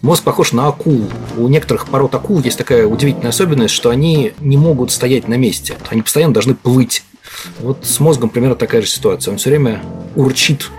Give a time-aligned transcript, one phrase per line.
[0.00, 1.06] Мозг похож на акулу.
[1.36, 5.76] У некоторых пород акул есть такая удивительная особенность, что они не могут стоять на месте.
[5.88, 7.02] Они постоянно должны плыть.
[7.60, 9.32] Вот с мозгом примерно такая же ситуация.
[9.32, 9.82] Он все время
[10.14, 10.70] урчит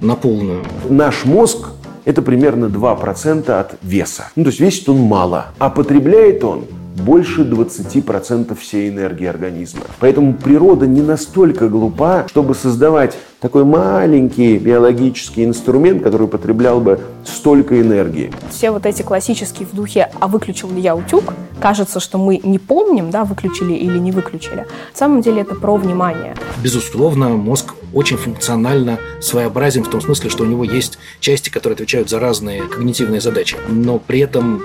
[0.00, 0.64] на полную.
[0.88, 1.68] Наш мозг
[2.06, 4.30] это примерно 2% от веса.
[4.36, 6.64] Ну, то есть весит он мало, а потребляет он
[6.96, 9.82] больше 20% всей энергии организма.
[10.00, 13.16] Поэтому природа не настолько глупа, чтобы создавать
[13.46, 18.32] такой маленький биологический инструмент, который потреблял бы столько энергии.
[18.50, 22.58] Все вот эти классические в духе «а выключил ли я утюг?» кажется, что мы не
[22.58, 24.66] помним, да, выключили или не выключили.
[24.66, 26.34] На самом деле это про внимание.
[26.60, 32.10] Безусловно, мозг очень функционально своеобразен в том смысле, что у него есть части, которые отвечают
[32.10, 34.60] за разные когнитивные задачи, но при этом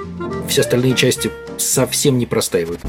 [0.47, 2.79] все остальные части совсем не простаивают.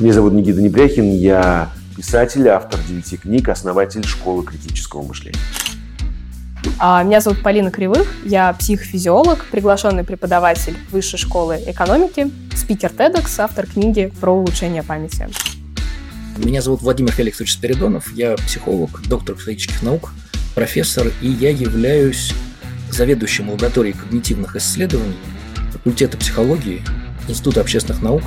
[0.00, 5.40] Меня зовут Никита Непряхин, я писатель, автор девяти книг, основатель школы критического мышления.
[6.78, 13.66] А, меня зовут Полина Кривых, я психофизиолог, приглашенный преподаватель Высшей школы экономики, спикер TEDx, автор
[13.66, 15.28] книги про улучшение памяти.
[16.36, 20.12] Меня зовут Владимир Феликсович Спиридонов, я психолог, доктор психологических наук,
[20.54, 22.32] профессор, и я являюсь
[22.92, 25.16] заведующим лабораторией когнитивных исследований
[25.72, 26.82] факультета психологии
[27.26, 28.22] Института общественных наук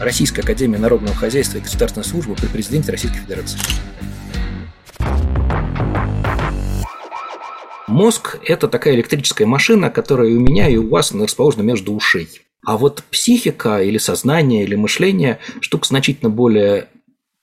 [0.00, 3.58] Российской академии народного хозяйства и государственной службы при президенте Российской Федерации.
[7.88, 12.28] Мозг– это такая электрическая машина, которая у меня, и у вас расположена между ушей.
[12.64, 16.88] А вот психика или сознание, или мышление– штука значительно более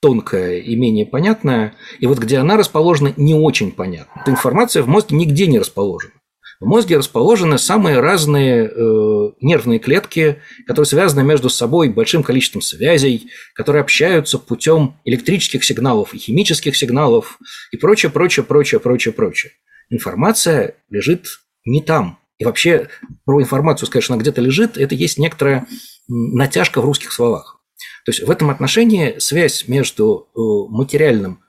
[0.00, 1.74] тонкая и менее понятная.
[1.98, 4.22] И вот где она расположена, не очень понятно.
[4.26, 6.14] Информация в мозге нигде не расположена.
[6.60, 13.30] В мозге расположены самые разные э, нервные клетки, которые связаны между собой большим количеством связей,
[13.54, 17.38] которые общаются путем электрических сигналов и химических сигналов
[17.72, 19.52] и прочее, прочее, прочее, прочее, прочее.
[19.88, 22.18] Информация лежит не там.
[22.36, 22.88] И вообще
[23.24, 25.66] про информацию сказать, что она где-то лежит, это есть некоторая
[26.08, 27.58] натяжка в русских словах.
[28.04, 31.42] То есть в этом отношении связь между э, материальным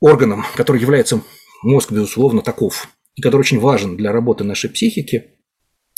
[0.00, 1.22] органом, который является
[1.62, 5.30] мозг, безусловно, таков, и который очень важен для работы нашей психики,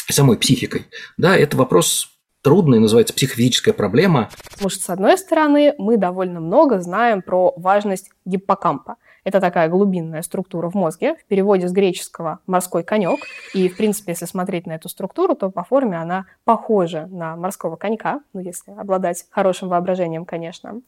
[0.09, 0.87] самой психикой,
[1.19, 2.09] да, это вопрос
[2.43, 4.31] трудный, называется психофизическая проблема.
[4.51, 8.97] Потому что, с одной стороны, мы довольно много знаем про важность гиппокампа.
[9.29, 13.21] Это такая глубинная структура в мозге, в переводе с греческого «морской конек».
[13.53, 17.77] И, в принципе, если смотреть на эту структуру, то по форме она похожа на морского
[17.77, 20.81] конька, ну, если обладать хорошим воображением, конечно.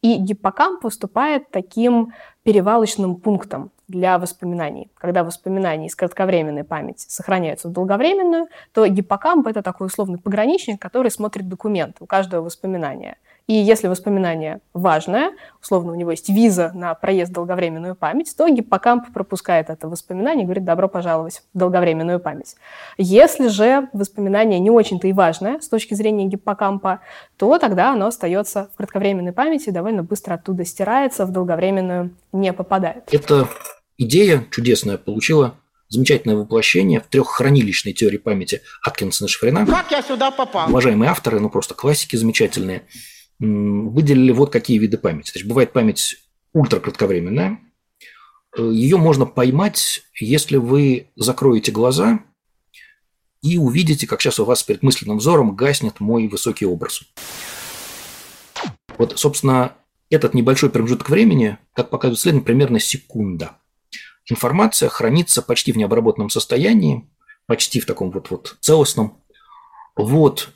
[0.00, 2.12] И гиппокамп выступает таким
[2.44, 4.92] перевалочным пунктом для воспоминаний.
[4.94, 11.10] Когда воспоминания из кратковременной памяти сохраняются в долговременную, то гиппокамп— это такой условный пограничник, который
[11.10, 13.16] смотрит документы у каждого воспоминания.
[13.48, 15.32] И если воспоминание важное,
[15.62, 20.42] условно, у него есть виза на проезд в долговременную память, то гиппокамп пропускает это воспоминание
[20.42, 22.56] и говорит «добро пожаловать в долговременную память».
[22.98, 27.00] Если же воспоминание не очень-то и важное с точки зрения гиппокампа,
[27.38, 32.52] то тогда оно остается в кратковременной памяти и довольно быстро оттуда стирается, в долговременную не
[32.52, 33.04] попадает.
[33.10, 33.48] Это
[33.96, 35.54] идея чудесная получила
[35.88, 39.64] замечательное воплощение в треххранилищной теории памяти Аткинсона и Шифрина.
[39.64, 40.68] Как я сюда попал?
[40.68, 42.82] Уважаемые авторы, ну просто классики замечательные,
[43.38, 45.32] выделили вот какие виды памяти.
[45.32, 46.16] То есть бывает память
[46.52, 47.60] ультракратковременная.
[48.56, 52.20] Ее можно поймать, если вы закроете глаза
[53.42, 57.02] и увидите, как сейчас у вас перед мысленным взором гаснет мой высокий образ.
[58.96, 59.76] Вот, собственно,
[60.10, 63.56] этот небольшой промежуток времени, как показывает исследование, примерно секунда–
[64.30, 67.08] информация хранится почти в необработанном состоянии,
[67.46, 69.22] почти в таком вот, вот целостном.
[69.96, 70.50] Вот.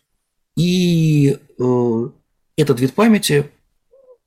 [0.57, 2.09] И э,
[2.57, 3.51] этот вид памяти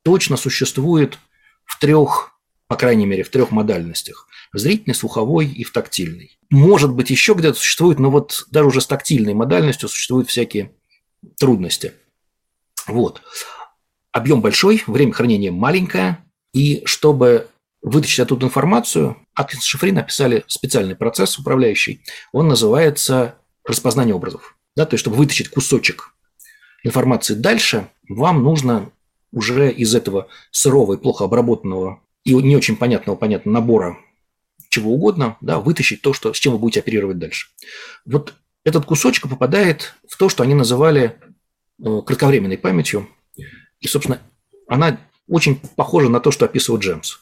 [0.04, 1.18] точно существует
[1.66, 4.28] в трех, по крайней мере, в трех модальностях.
[4.54, 6.38] В зрительной, слуховой и в тактильной.
[6.50, 10.72] Может быть, еще где-то существует, но вот даже уже с тактильной модальностью существуют всякие
[11.38, 11.94] трудности.
[12.88, 13.22] Вот.
[14.12, 16.24] Объем большой, время хранения маленькое,
[16.54, 17.50] и чтобы
[17.82, 20.04] вытащить оттуда информацию, Аткинс и Шифрин
[20.48, 22.02] специальный процесс управляющий.
[22.32, 23.36] Он называется
[23.66, 24.58] распознание образов.
[24.76, 26.14] Да, то есть, чтобы вытащить кусочек
[26.86, 28.92] информации дальше, вам нужно
[29.32, 33.98] уже из этого сырого и плохо обработанного и не очень понятного, понятного набора
[34.70, 37.48] чего угодно, да, вытащить то, что, с чем вы будете оперировать дальше.
[38.06, 38.34] Вот
[38.66, 41.16] этот кусочек попадает в то, что они называли
[41.82, 43.08] э, кратковременной памятью.
[43.80, 44.20] И, собственно,
[44.68, 45.00] она
[45.30, 47.20] очень похожа на то, что описывал Джемс.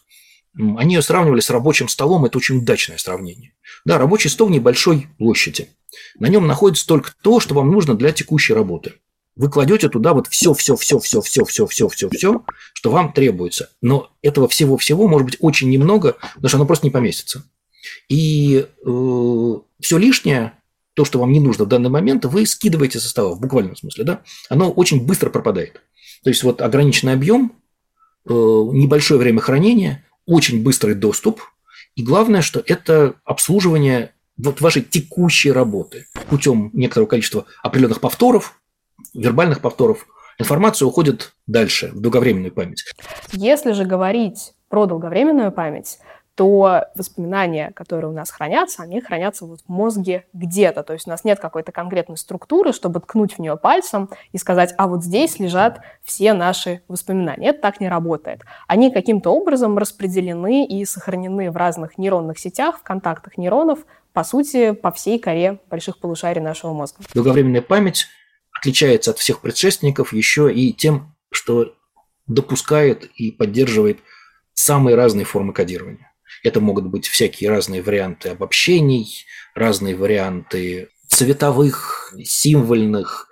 [0.55, 3.53] они ее сравнивали с рабочим столом, это очень удачное сравнение.
[3.85, 5.69] Да, рабочий стол небольшой площади.
[6.17, 8.93] На нем находится только то, что вам нужно для текущей работы.
[9.35, 12.43] Вы кладете туда вот все, все, все, все, все, все, все, все, все,
[12.73, 13.69] что вам требуется.
[13.81, 17.43] Но этого всего-всего может быть очень немного, потому что оно просто не поместится.
[18.09, 20.53] И э, все лишнее,
[20.93, 24.03] то, что вам не нужно в данный момент, вы скидываете со стола, в буквальном смысле,
[24.03, 25.81] да, оно очень быстро пропадает.
[26.23, 27.53] То есть вот ограниченный объем,
[28.25, 31.41] э, небольшое время хранения, очень быстрый доступ,
[31.95, 38.59] и главное, что это обслуживание вот вашей текущей работы путем некоторого количества определенных повторов,
[39.13, 40.07] вербальных повторов,
[40.39, 42.83] информация уходит дальше, в долговременную память.
[43.31, 45.99] Если же говорить про долговременную память,
[46.35, 50.81] то воспоминания, которые у нас хранятся, они хранятся вот в мозге где-то.
[50.83, 54.73] То есть у нас нет какой-то конкретной структуры, чтобы ткнуть в нее пальцем и сказать,
[54.77, 57.49] а вот здесь лежат все наши воспоминания.
[57.49, 58.41] Это так не работает.
[58.67, 64.71] Они каким-то образом распределены и сохранены в разных нейронных сетях, в контактах нейронов, по сути,
[64.71, 67.03] по всей коре больших полушарий нашего мозга.
[67.13, 68.07] Долговременная память
[68.53, 71.75] отличается от всех предшественников еще и тем, что
[72.27, 73.99] допускает и поддерживает
[74.53, 76.11] самые разные формы кодирования.
[76.43, 83.27] Это могут быть всякие разные варианты обобщений, разные варианты цветовых, символьных,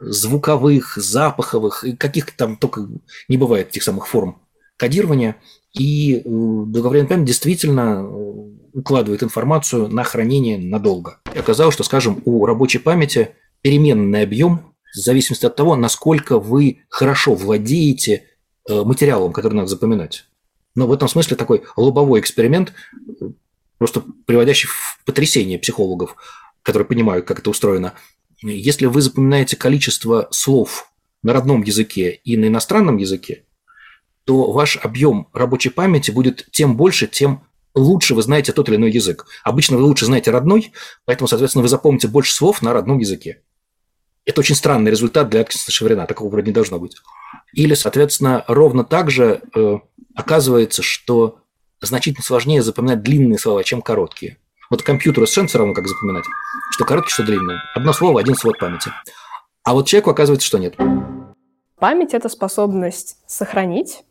[0.00, 2.88] звуковых, запаховых, каких там только
[3.28, 4.42] не бывает этих самых форм
[4.76, 5.36] кодирования.
[5.72, 11.20] И э, долговременная память действительно э, укладывает информацию на хранение надолго.
[11.34, 13.34] И оказалось, что, скажем, у рабочей памяти
[13.66, 18.26] переменный объем в зависимости от того, насколько вы хорошо владеете
[18.68, 20.26] э, материалом, который надо запоминать.
[20.76, 22.72] Но в этом смысле такой лобовой эксперимент,
[23.78, 26.14] просто приводящий в потрясение психологов,
[26.62, 27.94] которые понимают, как это устроено.
[28.40, 30.92] Если вы запоминаете количество слов
[31.24, 33.46] на родном языке и на иностранном языке,
[34.22, 37.42] то ваш объем рабочей памяти будет тем больше, тем
[37.74, 39.26] лучше вы знаете тот или иной язык.
[39.42, 40.70] Обычно вы лучше знаете родной,
[41.04, 43.42] поэтому, соответственно, вы запомните больше слов на родном языке.
[44.26, 46.96] Это очень странный результат для Аткинсона Шеврина, такого вроде не должно быть.
[47.52, 49.78] Или, соответственно, ровно так же э,
[50.16, 51.38] оказывается, что
[51.80, 54.38] значительно сложнее запоминать длинные слова, чем короткие.
[54.68, 56.24] Вот компьютеру совершенно все равно, как запоминать,
[56.72, 57.58] что короткие, что длинные.
[57.76, 58.90] Одно слово, один свод памяти.
[59.62, 60.76] А вот человеку оказывается, что нет.
[61.78, 64.02] Память– это способность сохранить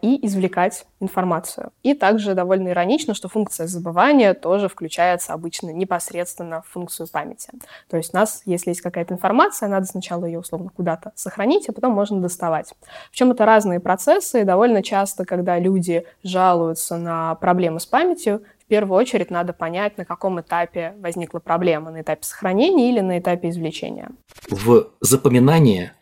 [0.00, 1.72] и извлекать информацию.
[1.82, 7.50] И также довольно иронично, что функция забывания тоже включается обычно непосредственно в функцию памяти.
[7.90, 11.72] То есть у нас, если есть какая-то информация, надо сначала ее условно куда-то сохранить, а
[11.72, 12.72] потом можно доставать.
[13.10, 18.68] Причем это разные процессы, и довольно часто, когда люди жалуются на проблемы с памятью, в
[18.68, 23.50] первую очередь надо понять, на каком этапе возникла проблема, на этапе сохранения или на этапе
[23.50, 24.10] извлечения.
[24.48, 25.92] В запоминание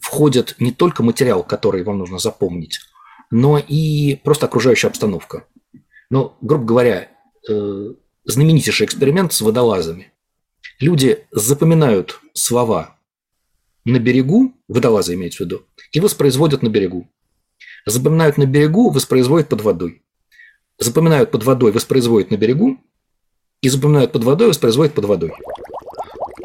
[0.00, 2.80] входит не только материал, который вам нужно запомнить,
[3.30, 5.46] но и просто окружающая обстановка.
[6.10, 7.08] Ну, грубо говоря,
[7.48, 7.94] э,
[8.24, 10.12] знаменитейший эксперимент с водолазами.
[10.80, 12.98] Люди запоминают слова
[13.84, 17.08] на берегу, водолазы имеется в виду, и воспроизводят на берегу.
[17.86, 20.02] Запоминают на берегу, воспроизводят под водой.
[20.78, 22.78] Запоминают под водой, воспроизводят на берегу,
[23.60, 25.32] и запоминают под водой, воспроизводят под водой.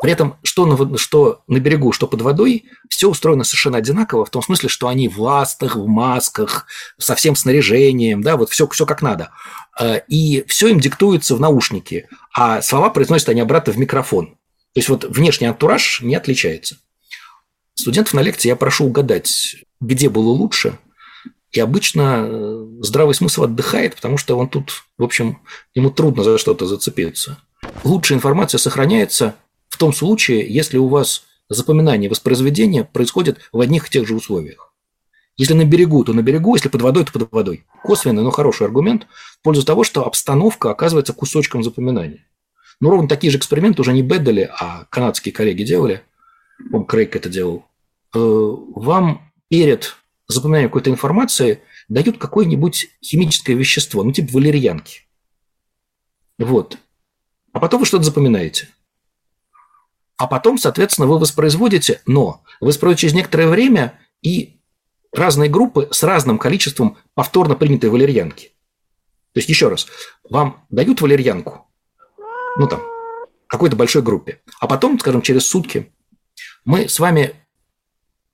[0.01, 4.29] При этом, что на, что на берегу, что под водой, все устроено совершенно одинаково, в
[4.29, 6.67] том смысле, что они в ластах, в масках,
[6.97, 9.31] со всем снаряжением, да, вот все, все как надо.
[9.79, 14.37] Э, и все им диктуется в наушнике, а слова произносят они обратно в микрофон.
[14.73, 16.77] То есть вот внешний антураж не отличается.
[17.73, 20.77] Студентов на лекции я прошу угадать, где было лучше,
[21.51, 25.41] и обычно э, здравый смысл отдыхает, потому что он тут, в общем,
[25.73, 27.39] ему трудно за что-то зацепиться.
[27.83, 29.35] Лучшая информация сохраняется
[29.69, 34.15] в том случае, если у вас запоминание и воспроизведение происходит в одних и тех же
[34.15, 34.73] условиях.
[35.37, 37.65] Если на берегу, то на берегу, если под водой, то под водой.
[37.83, 39.07] Косвенный, но хороший аргумент
[39.39, 42.25] в пользу того, что обстановка оказывается кусочком запоминания.
[42.81, 46.03] Ну, ровно такие же эксперименты уже не Беддали, а канадские коллеги делали.
[46.73, 47.65] Он Крейг это делал.
[48.13, 49.95] Э, вам перед
[50.27, 55.03] запоминанием какой-то информации дают какое-нибудь химическое вещество, ну, типа валерьянки.
[56.37, 56.77] Вот.
[57.53, 58.67] А потом вы что-то запоминаете.
[60.19, 64.59] А потом, соответственно, вы воспроизводите, но воспроизводите через некоторое время и
[65.13, 68.47] разные группы с разным количеством повторно принятой валерьянки.
[69.33, 69.87] То есть, еще раз,
[70.29, 71.71] вам дают валерьянку,
[72.57, 72.81] ну там,
[73.47, 75.93] какой-то большой группе, а потом, скажем, через сутки
[76.65, 77.33] мы с вами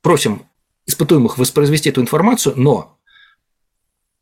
[0.01, 0.47] просим
[0.87, 2.99] испытуемых воспроизвести эту информацию, но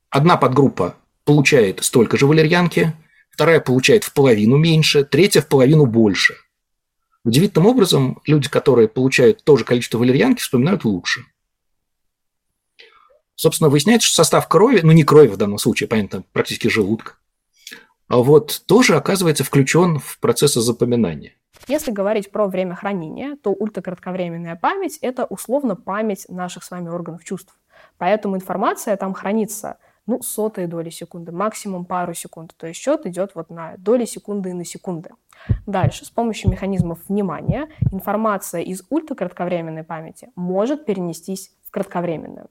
[0.10, 2.94] одна подгруппа получает столько же валерьянки,
[3.32, 6.36] вторая получает в половину меньше, третья в половину больше.
[7.26, 11.26] Удивительным образом люди, которые получают то же количество валерьянки, вспоминают лучше.
[13.36, 17.14] собственно, выясняется, что состав крови, ну не крови в данном случае, понятно, практически желудка,
[18.08, 21.34] а вот тоже оказывается включен в процессы запоминания.
[21.68, 27.24] Если говорить про время хранения, то ультракратковременная память– это условно память наших с вами органов
[27.24, 27.58] чувств.
[27.98, 32.54] Поэтому информация там хранится ну, сотые доли секунды, максимум пару секунд.
[32.58, 35.12] То есть счет идет вот на доли секунды и на секунды.
[35.66, 42.48] Дальше, с помощью механизмов внимания, информация из ультракратковременной памяти может перенестись кратковременную.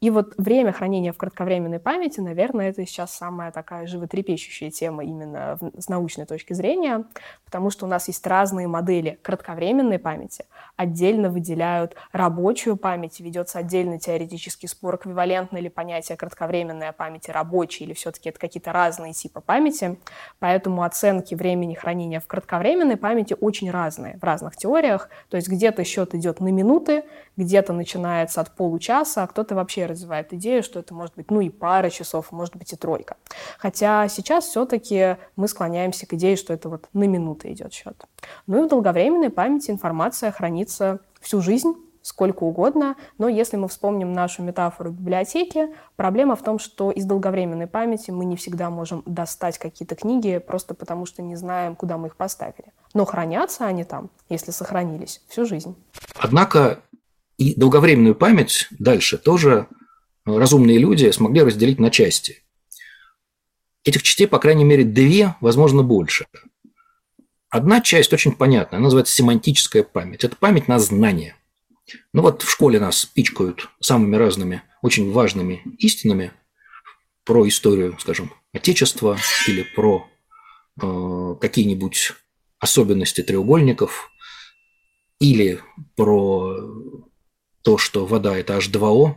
[0.00, 5.58] И вот время хранения в кратковременной памяти, наверное, это сейчас самая такая животрепещущая тема именно
[5.78, 7.04] с научной точки зрения,
[7.44, 10.44] потому что у нас есть разные модели кратковременной памяти.
[10.76, 17.84] Отдельно выделяют рабочую память, ведется отдельный теоретический спор, эквивалентно ли понятие кратковременная память и рабочей,
[17.84, 20.00] или все-таки это какие-то разные типы памяти.
[20.40, 25.08] Поэтому оценки времени хранения в кратковременной памяти очень разные в разных теориях.
[25.28, 27.04] То есть где-то счет идет на минуты,
[27.36, 31.50] где-то начинается от получаса, а кто-то вообще развивает идею, что это может быть ну и
[31.50, 33.18] пара часов, может быть и тройка.
[33.58, 38.02] Хотя сейчас все-таки мы склоняемся к идее, что это вот на минуты идет счет.
[38.46, 44.14] Ну и в долговременной памяти информация хранится всю жизнь, сколько угодно, но если мы вспомним
[44.14, 49.58] нашу метафору библиотеки, проблема в том, что из долговременной памяти мы не всегда можем достать
[49.58, 52.72] какие-то книги просто потому, что не знаем, куда мы их поставили.
[52.94, 55.76] Но хранятся они там, если сохранились, всю жизнь.
[56.16, 56.80] Однако
[57.38, 59.68] и долговременную память дальше тоже
[60.24, 62.42] разумные люди смогли разделить на части.
[63.84, 66.26] Этих частей, по крайней мере, две, возможно, больше.
[67.50, 70.24] Одна часть очень понятная, она называется семантическая память.
[70.24, 71.36] Это память на знания.
[72.12, 76.32] Ну вот в школе нас пичкают самыми разными, очень важными истинами
[77.24, 80.08] про историю, скажем, Отечества или про
[80.80, 82.12] э, какие-нибудь
[82.58, 84.10] особенности треугольников
[85.20, 85.60] или
[85.96, 86.56] про
[87.64, 89.14] то, что вода– это H2O,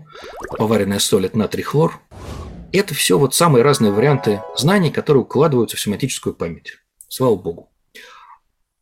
[0.57, 1.99] поваренная соль– это натрий хлор.
[2.71, 6.77] Это все вот самые разные варианты знаний, которые укладываются в семантическую память.
[7.09, 7.71] Слава богу.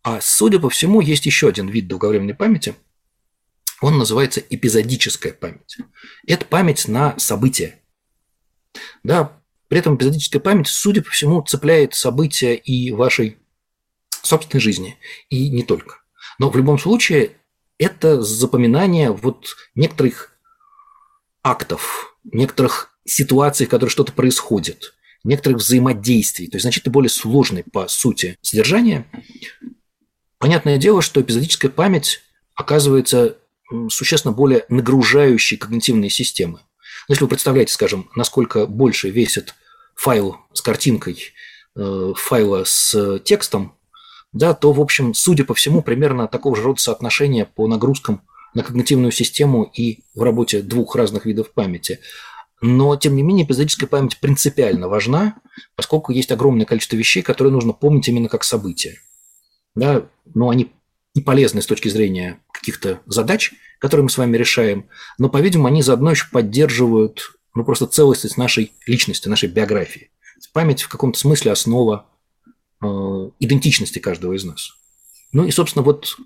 [0.03, 2.75] А судя по всему, есть еще один вид долговременной памяти.
[3.81, 5.77] Он называется эпизодическая память.
[6.27, 7.79] Это память на события.
[9.03, 13.39] Да, при этом эпизодическая память, судя по всему, цепляет события и вашей
[14.21, 14.97] собственной жизни,
[15.29, 15.97] и не только.
[16.37, 17.37] Но в любом случае
[17.77, 20.31] это запоминание вот некоторых
[21.43, 27.87] актов, некоторых ситуаций, в которых что-то происходит, некоторых взаимодействий, то есть значительно более сложной по
[27.87, 29.05] сути содержания.
[30.37, 32.21] Понятное дело, что эпизодическая память
[32.55, 33.37] оказывается
[33.89, 36.61] существенно более нагружающей когнитивные системы.
[37.07, 39.55] Если вы представляете, скажем, насколько больше весит
[39.95, 41.33] файл с картинкой
[41.75, 43.75] э, файла с текстом,
[44.35, 48.21] да, то, в общем, судя по всему, примерно такого же рода соотношения по нагрузкам
[48.53, 51.99] на когнитивную систему и в работе двух разных видов памяти.
[52.61, 55.35] Но, тем не менее, эпизодическая память принципиально важна,
[55.77, 58.99] поскольку есть огромное количество вещей, которые нужно помнить именно как события.
[59.73, 60.73] Да, но они
[61.13, 65.81] и полезны с точки зрения каких-то задач, которые мы с вами решаем, но, по-видимому, они
[65.81, 70.11] заодно еще поддерживают ну, просто целостность нашей личности, нашей биографии.
[70.51, 72.05] Память в каком-то смысле основа
[73.39, 74.71] идентичности каждого из нас.
[75.31, 76.17] Ну и, собственно, вот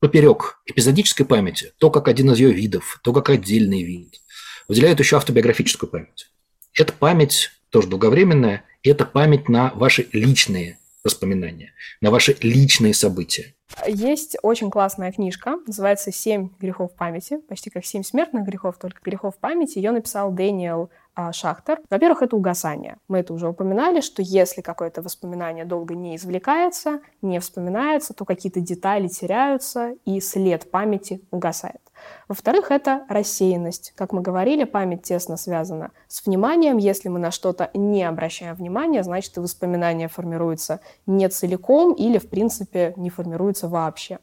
[0.00, 4.20] поперек эпизодической памяти, то, как один из ее видов, то, как отдельный вид,
[4.68, 6.30] выделяют еще автобиографическую память.
[6.74, 13.54] Это память тоже долговременная, и это память на ваши личные воспоминания, на ваши личные события.
[13.86, 19.38] Есть очень классная книжка, называется «Семь грехов памяти», почти как «Семь смертных грехов», только грехов
[19.38, 19.78] памяти.
[19.78, 20.90] Ее написал Дэниел
[21.32, 21.80] Шахтер.
[21.90, 22.96] Во-первых, это угасание.
[23.08, 28.60] Мы это уже упоминали, что если какое-то воспоминание долго не извлекается, не вспоминается, то какие-то
[28.60, 31.80] детали теряются, и след памяти угасает.
[32.28, 33.92] Во-вторых, это рассеянность.
[33.96, 36.78] Как мы говорили, память тесно связана с вниманием.
[36.78, 42.28] Если мы на что-то не обращаем внимания, значит, и воспоминания формируются не целиком или, в
[42.28, 44.18] принципе, не формируются вообще.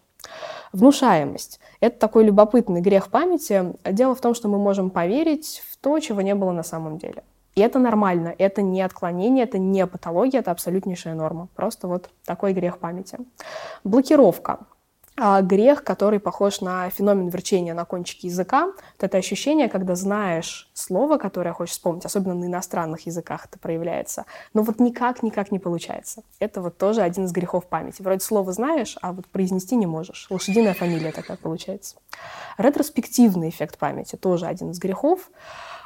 [0.74, 1.60] Внушаемость.
[1.79, 3.74] Это такой любопытный грех памяти.
[3.86, 7.24] Дело в том, что мы можем поверить в то, чего не было на самом деле.
[7.55, 11.48] И это нормально, это не отклонение, это не патология, это абсолютнейшая норма.
[11.55, 13.17] Просто вот такой грех памяти.
[13.84, 14.60] Блокировка.
[15.19, 18.67] А, грех, который похож на феномен верчения на кончике языка.
[18.67, 24.25] Вот это ощущение, когда знаешь слово, которое хочешь вспомнить, особенно на иностранных языках это проявляется,
[24.53, 26.21] но вот никак-никак не получается.
[26.38, 28.03] Это вот тоже один из грехов памяти.
[28.03, 30.27] Вроде слово знаешь, а вот произнести не можешь.
[30.29, 31.95] Лошадиная фамилия такая получается.
[32.59, 35.31] Ретроспективный эффект памяти тоже один из грехов.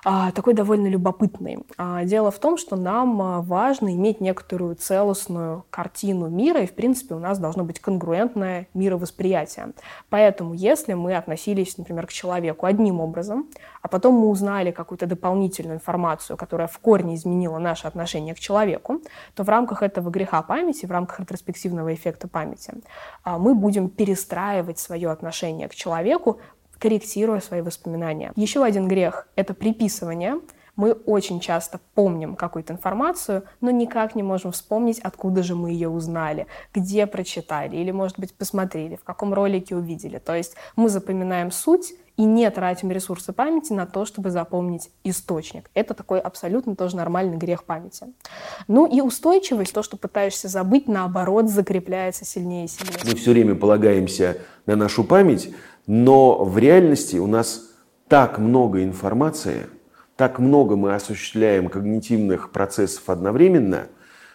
[0.03, 1.59] А, такой довольно любопытный.
[1.77, 6.73] А, дело в том, что нам а, важно иметь некоторую целостную картину мира, и, в
[6.73, 9.73] принципе, у нас должно быть конгруентное мировосприятие.
[10.09, 13.47] Поэтому, если мы относились, например, к человеку одним образом,
[13.83, 19.01] а потом мы узнали какую-то дополнительную информацию, которая в корне изменила наше отношение к человеку,
[19.35, 22.73] то в рамках этого греха памяти, в рамках ретроспективного эффекта памяти,
[23.25, 26.39] мы будем перестраивать свое отношение к человеку
[26.81, 28.33] корректируя свои воспоминания.
[28.35, 30.39] Еще один грех– это приписывание.
[30.75, 35.89] Мы очень часто помним какую-то информацию, но никак не можем вспомнить, откуда же мы ее
[35.89, 40.17] узнали, где прочитали или, может быть, посмотрели, в каком ролике увидели.
[40.17, 45.69] То есть мы запоминаем суть, и не тратим ресурсы памяти на то, чтобы запомнить источник.
[45.73, 48.07] Это такой абсолютно тоже нормальный грех памяти.
[48.67, 52.99] Ну и устойчивость, то, что пытаешься забыть, наоборот, закрепляется сильнее и сильнее.
[53.05, 55.51] Мы все время полагаемся на нашу память,
[55.87, 57.71] но в реальности у нас
[58.07, 59.67] так много информации,
[60.15, 63.87] так много мы осуществляем когнитивных процессов одновременно,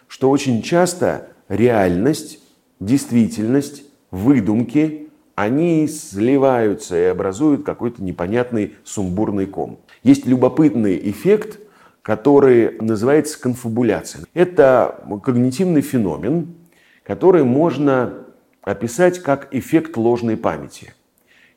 [0.07, 2.39] что очень часто реальность,
[2.79, 9.79] действительность, выдумки, они сливаются и образуют какой-то непонятный сумбурный ком.
[10.01, 11.59] Есть любопытный эффект,
[12.01, 14.25] который называется конфабуляция.
[14.33, 16.55] Это когнитивный феномен,
[17.03, 18.25] который можно
[18.63, 20.93] описать как эффект ложной памяти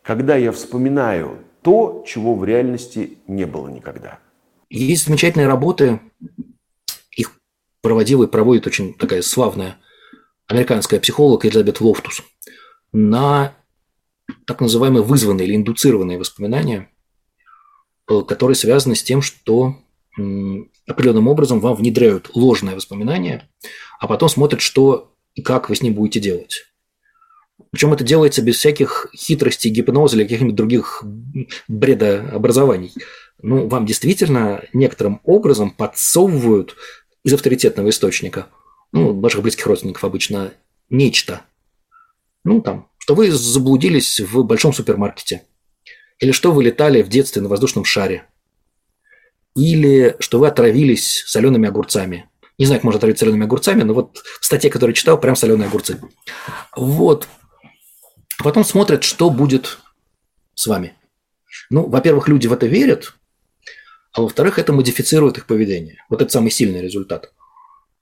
[0.03, 4.19] когда я вспоминаю то, чего в реальности не было никогда.
[4.71, 6.01] Есть замечательные работы,
[7.11, 7.33] их
[7.83, 9.79] проводила и проводит очень такая славная
[10.47, 12.23] американская психолог Элизабет Лофтус
[12.93, 13.55] на
[14.47, 16.91] так называемые вызванные или индуцированные воспоминания,
[18.09, 19.77] э, которые связаны с тем, что
[20.87, 23.49] определенным образом вам внедряют ложное воспоминание,
[24.01, 26.70] а потом смотрят, что и как вы с ним будете делать.
[27.71, 31.05] Причем это делается без всяких хитростей, гипноза или каких-нибудь других
[31.69, 32.93] бредообразований.
[33.43, 36.77] Ну, вам действительно некоторым образом подсовывают
[37.25, 38.47] из авторитетного источника,
[38.93, 40.53] ну, ваших близких родственников обычно,
[40.89, 41.43] нечто.
[42.45, 45.43] Ну, там, что вы заблудились в большом супермаркете.
[46.19, 48.27] Или что вы летали в детстве на воздушном шаре.
[49.55, 52.29] Или что вы отравились солеными огурцами.
[52.59, 55.69] Не знаю, как можно отравить солеными огурцами, но вот в статье, которую читал, прям соленые
[55.69, 55.99] огурцы.
[56.77, 57.27] Вот.
[58.43, 59.79] Потом смотрят, что будет
[60.55, 60.95] с вами.
[61.69, 63.15] Ну, во-первых, люди в это верят,
[64.13, 66.03] а во-вторых, это модифицирует их поведение.
[66.09, 67.33] Вот это самый сильный результат.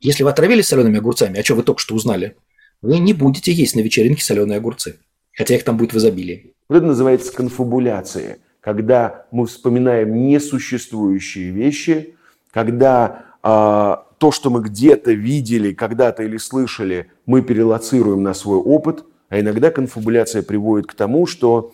[0.01, 2.37] Если вы отравились солеными огурцами, а что вы только что узнали,
[2.83, 5.01] вы не будете есть на вечеринке соленые огурцы.
[5.37, 6.55] Хотя их там будет в изобилии.
[6.70, 8.38] Это называется конфабуляция.
[8.61, 12.16] Когда мы вспоминаем несуществующие вещи,
[12.53, 19.05] когда э, то, что мы где-то видели, когда-то или слышали, мы перелоцируем на свой опыт–
[19.29, 21.73] а иногда конфабуляция приводит к тому, что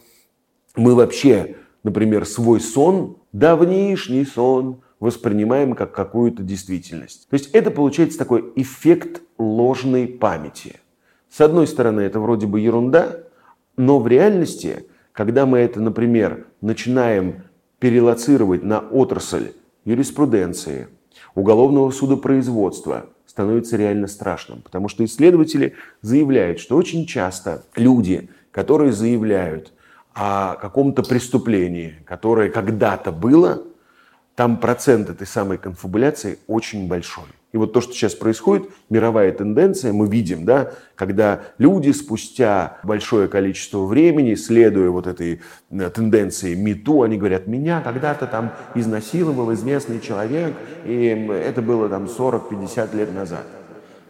[0.76, 7.28] мы вообще, например, свой сон, давнишний сон, воспринимаем как какую-то действительность.
[7.28, 10.80] То есть это получается такой эффект ложной памяти.
[11.30, 13.24] С одной стороны, это вроде бы ерунда,
[13.76, 17.42] но в реальности, когда мы это, например, начинаем
[17.80, 19.52] перелоцировать на отрасль
[19.84, 20.88] юриспруденции,
[21.34, 24.62] уголовного судопроизводства, становится реально страшным.
[24.62, 29.72] Потому что исследователи заявляют, что очень часто люди, которые заявляют
[30.14, 33.64] о каком-то преступлении, которое когда-то было,
[34.36, 37.24] там процент этой самой конфабуляции очень большой.
[37.54, 43.28] И вот то, что сейчас происходит, мировая тенденция, мы видим, да, когда люди спустя большое
[43.28, 45.40] количество времени, следуя вот этой
[45.70, 50.52] э, тенденции МИТУ, они говорят, меня когда-то там изнасиловал известный человек,
[50.84, 53.46] и это было там 40-50 лет назад.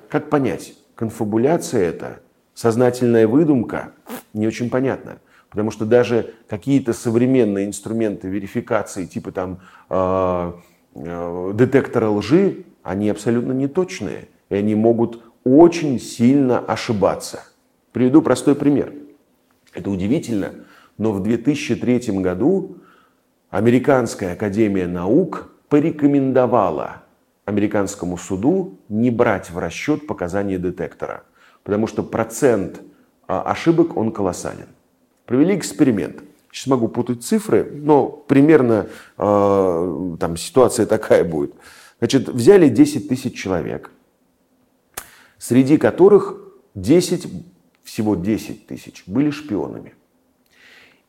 [0.08, 2.20] Как понять, конфабуляция это,
[2.54, 3.92] сознательная выдумка,
[4.32, 5.18] не очень понятно.
[5.50, 10.52] Потому что даже какие-то современные инструменты верификации, типа там э,
[10.94, 17.42] э, детектора лжи, они абсолютно неточные, и они могут очень сильно ошибаться.
[17.90, 18.92] Приведу простой пример.
[19.72, 20.52] Это удивительно,
[20.96, 22.76] но в 2003 году
[23.54, 27.02] Американская академия наук порекомендовала
[27.44, 31.22] американскому суду не брать в расчет показания детектора,
[31.62, 32.80] потому что процент
[33.28, 34.66] а, ошибок он колоссален.
[35.24, 36.24] Провели эксперимент.
[36.50, 41.54] Сейчас могу путать цифры, но примерно э, там ситуация такая будет.
[42.04, 43.90] Значит, взяли 10 тысяч человек,
[45.38, 46.36] среди которых
[46.74, 47.26] 10,
[47.82, 49.94] всего 10 тысяч были шпионами.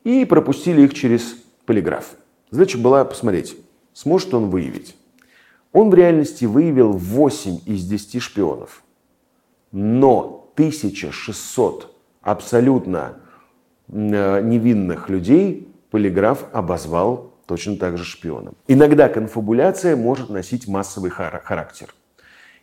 [0.04, 2.16] И пропустили их через полиграф.
[2.50, 3.58] Задача была посмотреть,
[3.92, 4.96] сможет он выявить.
[5.74, 8.82] Он в реальности выявил 8 из 10 шпионов.
[9.72, 13.18] Но 1600 абсолютно
[13.88, 18.54] э, невинных людей полиграф обозвал точно так же шпионом.
[18.68, 21.94] Иногда конфабуляция может носить массовый характер.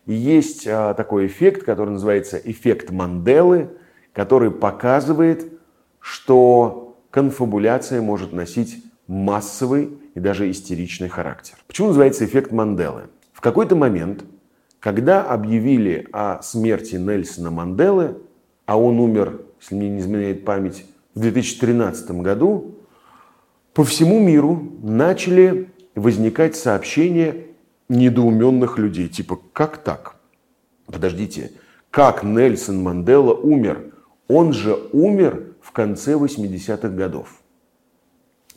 [0.05, 3.69] И есть а, такой эффект, который называется эффект Манделы,
[4.11, 5.47] который показывает,
[5.99, 11.55] что конфабуляция может носить массовый и даже истеричный характер.
[11.67, 13.03] Почему называется эффект Манделы?
[13.31, 14.25] В какой-то момент,
[14.79, 18.17] когда объявили о смерти Нельсона Манделы,
[18.65, 22.79] а он умер, если мне не изменяет память, в 2013 году,
[23.73, 27.47] по всему миру начали возникать сообщения
[27.89, 30.15] недоуменных людей, типа «как так?»
[30.85, 31.51] Подождите,
[31.89, 33.93] как Нельсон Мандела умер?
[34.27, 37.41] Он же умер в конце 80-х годов.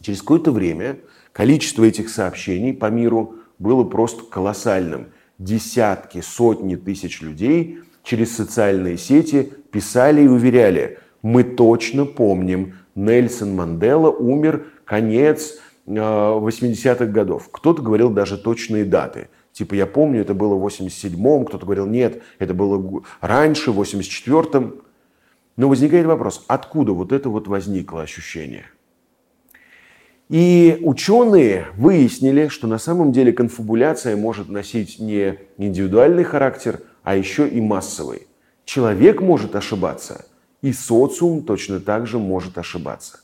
[0.00, 0.98] Через какое-то время
[1.32, 5.08] количество этих сообщений по миру было просто колоссальным.
[5.38, 14.10] Десятки, сотни тысяч людей через социальные сети писали и уверяли, мы точно помним, Нельсон Мандела
[14.10, 17.50] умер конец 80-х э, годов.
[17.52, 19.28] Кто-то говорил даже точные даты.
[19.52, 24.82] Типа, я помню, это было в 87-м, кто-то говорил, нет, это было раньше, в 84-м.
[25.56, 28.66] Но возникает вопрос, откуда вот это вот возникло ощущение?
[30.28, 37.48] И ученые выяснили, что на самом деле конфабуляция может носить не индивидуальный характер, а еще
[37.48, 38.26] и массовый.
[38.64, 40.26] Человек может ошибаться,
[40.62, 43.20] и социум точно так же может ошибаться.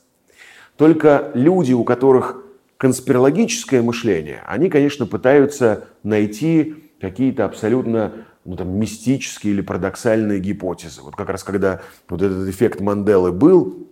[0.77, 2.45] Только люди, у которых
[2.79, 8.13] конспирологическое мышление, они, конечно, пытаются найти какие-то абсолютно
[8.45, 11.03] ну, там, мистические или парадоксальные гипотезы.
[11.03, 13.89] Вот как раз когда вот этот эффект Манделы был,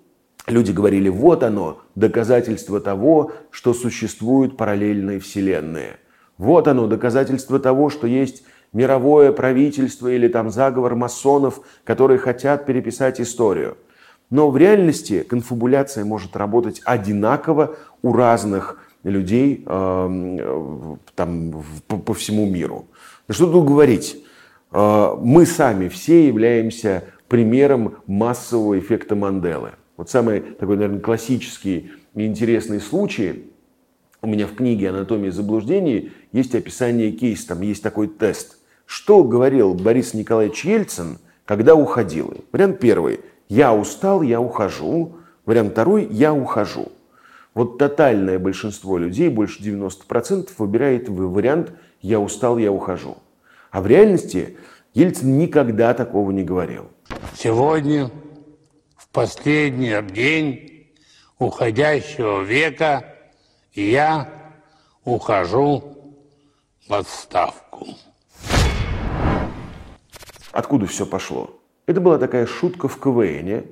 [0.47, 5.97] люди говорили, вот оно, доказательство того, что существуют параллельные вселенные.
[6.37, 13.21] Вот оно, доказательство того, что есть мировое правительство или там заговор масонов, которые хотят переписать
[13.21, 13.77] историю.
[14.31, 22.47] Но в реальности конфабуляция может работать одинаково у разных людей э, там, по, по всему
[22.47, 22.87] миру.
[23.29, 24.25] Что тут говорить?
[24.73, 29.73] Э, мы сами все являемся примером массового эффекта Манделы.
[29.97, 33.51] Вот самый такой, наверное, классический и интересный случай
[34.23, 38.59] у меня в книге «Анатомия заблуждений» есть описание кейса, там есть такой тест.
[38.85, 42.35] Что говорил Борис Николаевич Ельцин, когда уходил?
[42.53, 45.17] Вариант первый– я устал, я ухожу.
[45.45, 46.93] Вариант второй– я ухожу.
[47.53, 53.19] Вот тотальное большинство людей, больше 90%, выбирает вариант «я устал, я ухожу».
[53.73, 54.57] А в реальности
[54.95, 56.91] Ельцин никогда такого не говорил.
[57.37, 58.13] Сегодня
[59.13, 60.93] последний день
[61.41, 63.17] уходящего века
[63.75, 64.29] я
[65.05, 66.15] ухожу
[66.89, 67.89] в отставку.
[70.53, 71.60] Откуда все пошло?
[71.91, 73.65] Это была такая шутка в КВН,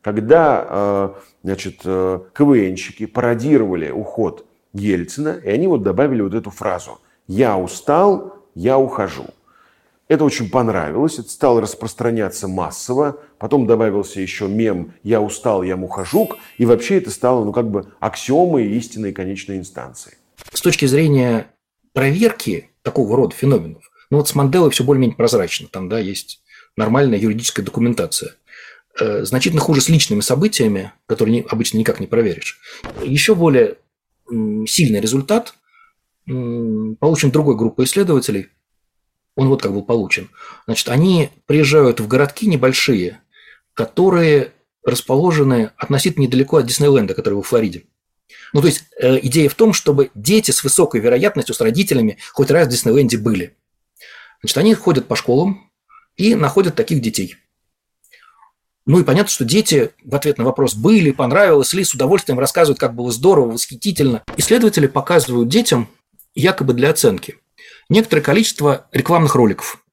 [0.00, 1.10] когда э,
[1.42, 8.46] значит, э, КВНщики пародировали уход Ельцина, и они вот добавили вот эту фразу «Я устал,
[8.54, 9.26] я ухожу».
[10.08, 13.18] Это очень понравилось, это стало распространяться массово.
[13.36, 16.38] Потом добавился еще мем «Я устал, я мухожук».
[16.56, 20.16] И вообще это стало ну, как бы аксиомой истинной конечной инстанции.
[20.50, 21.52] С точки зрения
[21.92, 25.68] проверки такого рода феноменов, ну вот с Манделой все более-менее прозрачно.
[25.70, 26.40] Там да, есть
[26.76, 28.34] нормальная юридическая документация.
[28.98, 32.60] Э, значительно хуже с личными событиями, которые обычно никак не проверишь.
[33.02, 33.76] Еще более
[34.66, 35.54] сильный результат
[36.26, 38.48] получен другой группой исследователей–
[39.36, 40.28] он вот как был получен.
[40.66, 43.20] Значит, они приезжают в городки небольшие,
[43.74, 44.52] которые
[44.84, 47.84] расположены относительно недалеко от Диснейленда, который во Флориде.
[48.52, 52.50] Ну, то есть э, идея в том, чтобы дети с высокой вероятностью с родителями хоть
[52.50, 53.56] раз в Диснейленде были.
[54.42, 55.69] Значит, они ходят по школам
[56.16, 57.36] и находят таких детей.
[58.86, 62.80] Ну и понятно, что дети в ответ на вопрос «были», «понравилось ли», с удовольствием рассказывают,
[62.80, 64.22] как было здорово, восхитительно.
[64.36, 65.88] Исследователи показывают детям
[66.34, 67.36] якобы для оценки–
[67.90, 69.84] некоторое количество рекламных роликов.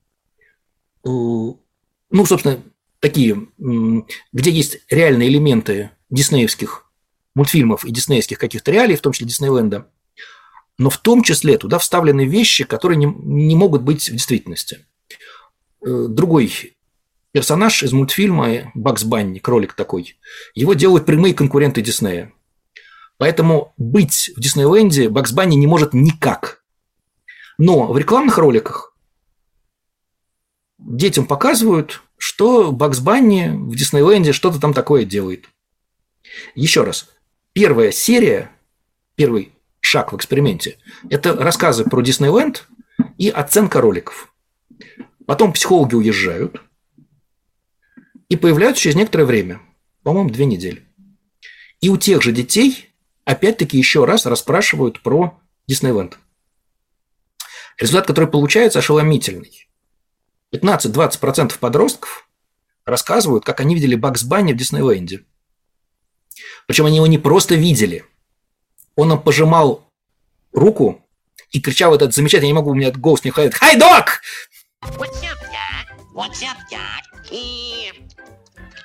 [1.04, 2.64] Э, ну, собственно,
[3.02, 6.90] такие, где есть реальные элементы диснеевских
[7.36, 9.88] мультфильмов и диснеевских каких-то реалий, в том числе Диснейленда,
[10.78, 14.87] но в том числе туда вставлены вещи, которые не, не могут быть в действительности.
[15.88, 16.76] Э, другой
[17.32, 20.18] персонаж из мультфильма Бакс Банни, кролик такой,
[20.54, 22.34] его делают прямые конкуренты Диснея.
[23.18, 26.62] Поэтому быть в Диснейленде Бакс Банни не может никак.
[27.58, 28.96] Но в рекламных роликах
[30.78, 35.46] детям показывают, что Бакс Банни в Диснейленде что-то там такое делает.
[36.54, 37.08] Еще раз.
[37.54, 38.52] Первая серия,
[39.16, 40.78] первый шаг в эксперименте–
[41.10, 42.68] это рассказы про Диснейленд
[43.18, 44.34] и оценка роликов.
[45.28, 46.64] Потом психологи уезжают
[48.30, 49.62] и появляются через некоторое время,
[50.02, 50.88] по-моему, две недели.
[51.82, 52.94] И у тех же детей
[53.26, 55.38] опять-таки еще раз расспрашивают про
[55.68, 56.18] Диснейленд.
[57.78, 59.68] Результат, который получается, ошеломительный.
[60.54, 62.30] 15-20% подростков
[62.86, 65.26] рассказывают, как они видели Бакс Банни в Диснейленде.
[66.68, 68.06] Причем они его не просто видели.
[68.96, 69.92] Он им пожимал
[70.54, 71.06] руку
[71.52, 74.22] и кричал этот замечательный, я не могу, у меня голос не хватает, «Хай, док!»
[74.84, 75.98] What's up, Doc?
[76.14, 77.32] What's up, Doc?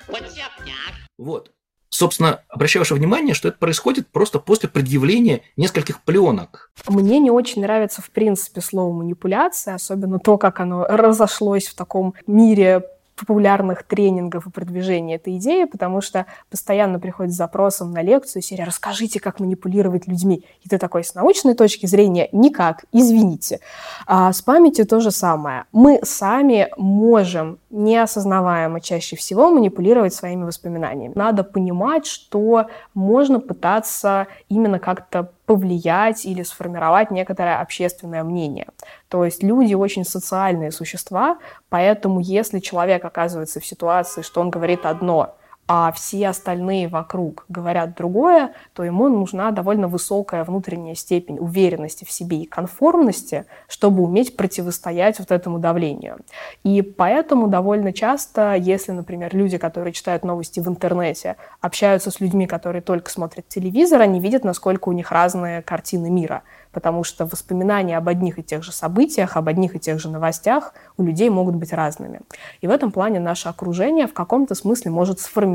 [0.07, 0.93] What's up, Doc?
[1.19, 1.51] Вот.
[1.89, 6.71] Собственно, обращаю ваше внимание, что это происходит просто после предъявления нескольких пленок.
[6.87, 12.15] Мне не очень нравится, в принципе, слово манипуляция, особенно то, как оно разошлось в таком
[12.25, 12.83] мире
[13.15, 18.63] популярных тренингов и продвижения этой идеи, потому что постоянно приходит с запросом на лекцию серия
[18.63, 20.45] «Расскажите, как манипулировать людьми».
[20.61, 23.59] И ты такой, с научной точки зрения, никак, извините.
[24.07, 25.65] А с памятью то же самое.
[25.71, 31.13] Мы сами можем, неосознаваемо чаще всего, манипулировать своими воспоминаниями.
[31.15, 38.67] Надо понимать, что можно пытаться именно как-то повлиять или сформировать некоторое общественное мнение.
[39.09, 41.37] То есть люди очень социальные существа,
[41.69, 45.35] поэтому если человек оказывается в ситуации, что он говорит одно,
[45.67, 52.11] а все остальные вокруг говорят другое, то ему нужна довольно высокая внутренняя степень уверенности в
[52.11, 56.17] себе и конформности, чтобы уметь противостоять вот этому давлению.
[56.63, 62.45] И поэтому довольно часто, если, например, люди, которые читают новости в интернете, общаются с людьми,
[62.45, 67.97] которые только смотрят телевизор, они видят, насколько у них разные картины мира потому что воспоминания
[67.97, 71.55] об одних и тех же событиях, об одних и тех же новостях у людей могут
[71.55, 72.21] быть разными.
[72.61, 75.52] И в этом плане наше окружение в каком-то смысле может сформировать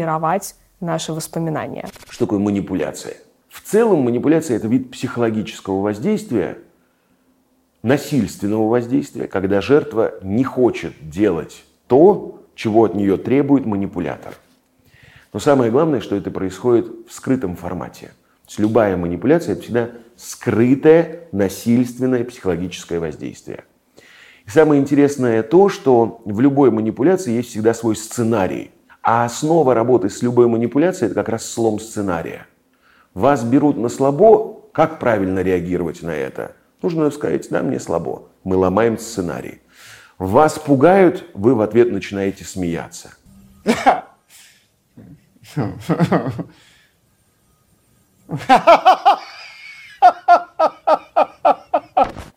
[0.80, 1.88] наши воспоминания.
[2.08, 3.14] Что такое манипуляция?
[3.48, 6.58] В целом манипуляция– это вид психологического воздействия,
[7.82, 14.34] насильственного воздействия, когда жертва не хочет делать то, чего от нее требует манипулятор.
[15.32, 18.06] Но самое главное, что это происходит в скрытом формате.
[18.44, 23.64] То есть любая манипуляция– это всегда скрытое насильственное психологическое воздействие.
[24.46, 28.70] И самое интересное то, что в любой манипуляции есть всегда свой сценарий.
[29.10, 32.46] А основа работы с любой манипуляцией– это как раз слом сценария.
[33.14, 36.52] Вас берут на слабо, как правильно реагировать на это?
[36.82, 38.28] Нужно сказать, да, мне слабо.
[38.44, 39.62] Мы ломаем сценарий.
[40.18, 43.12] Вас пугают, вы в ответ начинаете смеяться.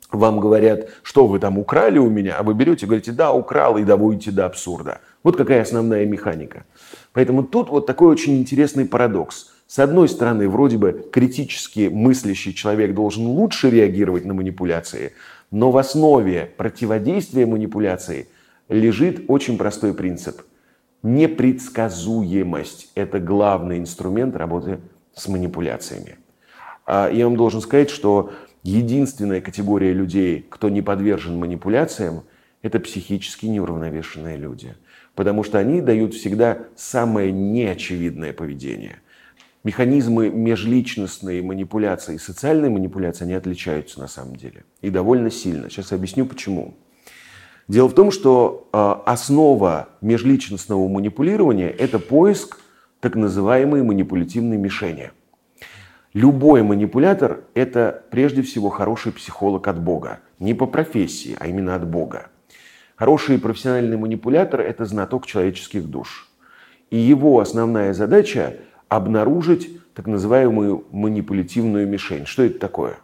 [0.09, 3.77] Вам говорят, что вы там украли у меня, а вы берете и говорите, да, украл,
[3.77, 5.01] и доводите до абсурда.
[5.23, 6.65] Вот какая основная механика.
[7.13, 9.51] Поэтому тут вот такой очень интересный парадокс.
[9.67, 15.13] С одной стороны, вроде бы критически мыслящий человек должен лучше реагировать на манипуляции,
[15.49, 18.27] но в основе противодействия манипуляции
[18.67, 20.41] лежит очень простой принцип.
[21.03, 24.79] Непредсказуемость– это главный инструмент работы
[25.13, 26.17] с манипуляциями.
[26.85, 32.23] А я вам должен сказать, что единственная категория людей, кто не подвержен манипуляциям,
[32.61, 34.75] это психически неуравновешенные люди.
[35.15, 39.01] Потому что они дают всегда самое неочевидное поведение.
[39.63, 44.63] Механизмы межличностной манипуляции и социальной манипуляции, они отличаются на самом деле.
[44.81, 45.69] И довольно сильно.
[45.69, 46.75] Сейчас объясню почему.
[47.67, 52.59] Дело в том, что а, основа межличностного манипулирования– это поиск
[52.99, 55.11] так называемой манипулятивной мишени–
[56.13, 60.19] Любой манипулятор– это прежде всего хороший психолог от Бога.
[60.39, 62.27] Не по профессии, а именно от Бога.
[63.01, 66.29] Хороший профессиональный манипулятор– это знаток человеческих душ.
[66.91, 68.57] И его основная задача–
[68.89, 72.27] обнаружить так называемую манипулятивную мишень.
[72.27, 72.97] Что это такое?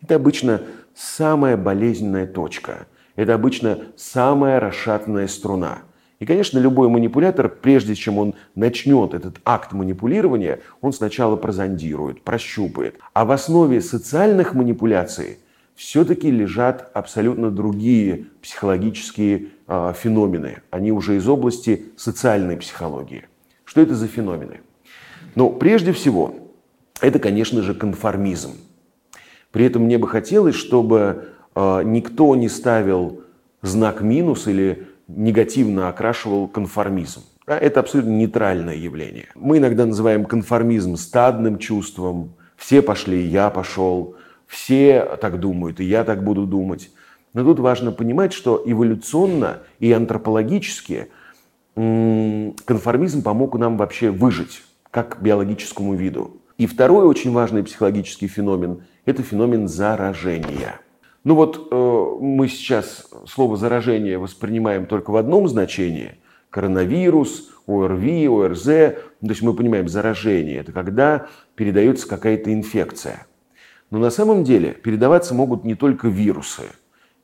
[0.00, 0.62] Это обычно
[0.94, 2.86] самая болезненная точка.
[3.16, 5.80] Это обычно самая расшатанная струна–
[6.20, 12.98] и, конечно, любой манипулятор, прежде чем он начнет этот акт манипулирования, он сначала прозондирует, прощупает.
[13.12, 15.38] А в основе социальных манипуляций
[15.74, 20.62] все-таки лежат абсолютно другие психологические э, феномены.
[20.70, 23.26] Они уже из области социальной психологии.
[23.64, 24.60] Что это за феномены?
[25.34, 26.34] Ну, прежде всего,
[27.00, 28.52] это, конечно же, конформизм.
[29.50, 33.22] При этом мне бы хотелось, чтобы э, никто не ставил
[33.62, 37.22] знак минус или негативно окрашивал конформизм.
[37.46, 39.26] Это абсолютно нейтральное явление.
[39.34, 42.34] Мы иногда называем конформизм стадным чувством.
[42.56, 44.16] Все пошли, я пошел.
[44.46, 46.90] Все так думают, и я так буду думать.
[47.32, 51.08] Но тут важно понимать, что эволюционно и антропологически
[51.74, 56.40] конформизм помог нам вообще выжить, как биологическому виду.
[56.56, 60.80] И второй очень важный психологический феномен– это феномен заражения–
[61.24, 66.16] ну вот э, мы сейчас слово заражение воспринимаем только в одном значении,
[66.50, 73.26] Коронавирус, ОРВИ, ОРЗ, ну, то есть мы понимаем заражение, это когда передается какая-то инфекция.
[73.90, 76.64] Но на самом деле передаваться могут не только вирусы,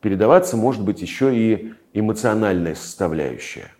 [0.00, 3.72] передаваться может быть еще и эмоциональная составляющая.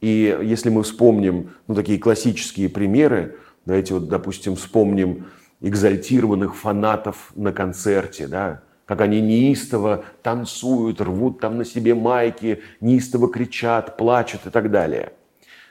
[0.00, 5.26] И если мы вспомним ну, такие классические примеры, давайте вот, допустим, вспомним
[5.60, 13.30] экзальтированных фанатов на концерте, да, как они неистово танцуют, рвут там на себе майки, неистово
[13.30, 15.12] кричат, плачут и так далее.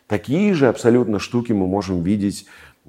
[0.08, 2.46] Такие же абсолютно штуки мы можем видеть,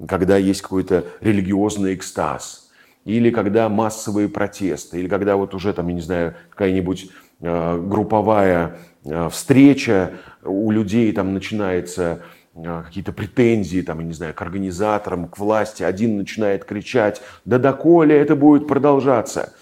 [0.07, 2.66] когда есть какой-то религиозный экстаз,
[3.07, 8.79] или когда массовые протесты, или когда вот уже там, я не знаю, какая-нибудь э, групповая
[9.05, 10.11] э, встреча
[10.43, 15.83] у людей там начинается э, какие-то претензии, там, я не знаю, к организаторам, к власти.
[15.83, 19.53] Один начинает кричать, да доколе это будет продолжаться.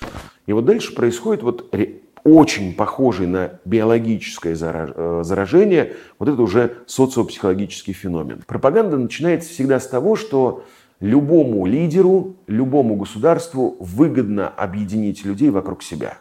[0.47, 1.71] И вот дальше происходит вот
[2.23, 8.41] очень похожий на биологическое заражение, вот это уже социопсихологический феномен.
[8.47, 10.63] Пропаганда начинается всегда с того, что
[10.99, 16.17] любому лидеру, любому государству выгодно объединить людей вокруг себя.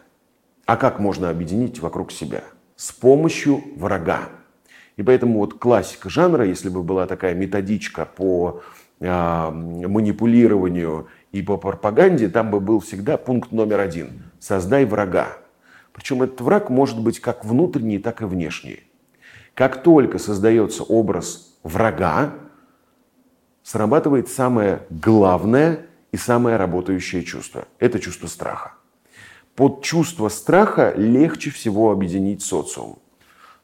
[0.65, 2.43] А как можно объединить вокруг себя?
[2.75, 4.29] С помощью врага.
[4.97, 8.61] И поэтому вот классика жанра, если бы была такая методичка по
[8.99, 14.23] э, манипулированию и по пропаганде, там бы был всегда пункт номер один.
[14.39, 15.37] Создай врага.
[15.93, 18.81] Причем этот враг может быть как внутренний, так и внешний.
[19.53, 22.33] Как только создается образ врага,
[23.65, 27.65] срабатывает самое главное и самое работающее чувство.
[27.79, 28.73] Это чувство страха.
[29.55, 32.99] Под чувство страха легче всего объединить социум.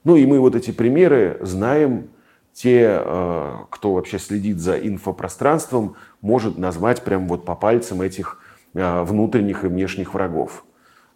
[0.04, 2.10] Ну и мы вот эти примеры знаем
[2.52, 8.40] те, э, кто вообще следит за инфопространством, может назвать прям вот по пальцам этих
[8.74, 10.66] э, внутренних и внешних врагов.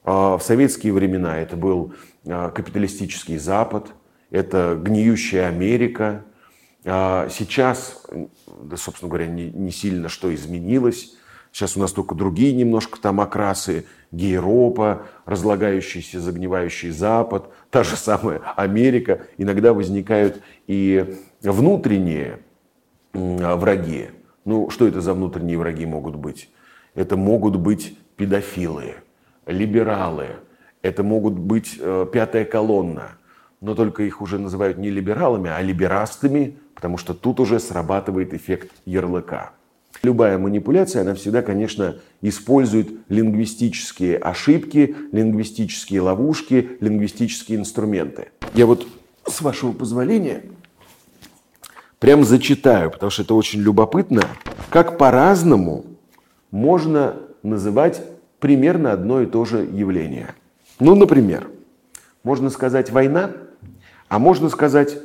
[0.04, 1.94] Э, в советские времена это был
[2.24, 3.90] капиталистический Запад,
[4.30, 6.24] это гниющая Америка.
[6.86, 8.06] Сейчас,
[8.62, 11.16] да, собственно говоря, не, не сильно что изменилось.
[11.52, 13.86] Сейчас у нас только другие немножко там окрасы.
[14.12, 19.22] Гейропа, разлагающийся, загнивающий Запад, та же самая Америка.
[19.38, 22.40] Иногда возникают и внутренние
[23.14, 24.12] враги.
[24.46, 26.52] Ну, что это за внутренние враги могут быть?
[26.94, 28.96] Это могут быть педофилы,
[29.48, 30.28] либералы,
[30.82, 33.18] это могут быть э, пятая колонна.
[33.66, 38.72] Но только их уже называют не либералами, а либерастами, потому что тут уже срабатывает эффект
[38.86, 39.54] ярлыка.
[40.04, 48.28] Любая манипуляция, она всегда, конечно, использует лингвистические ошибки, лингвистические ловушки, лингвистические инструменты.
[48.54, 48.86] Я вот,
[49.28, 50.44] с вашего позволения,
[51.98, 54.26] прям зачитаю, потому что это очень любопытно,
[54.70, 55.86] как по-разному
[56.52, 58.04] можно называть
[58.40, 60.36] примерно одно и то же явление.
[60.80, 61.48] Ну, например,
[62.22, 63.32] можно сказать война,
[64.08, 64.98] а можно сказать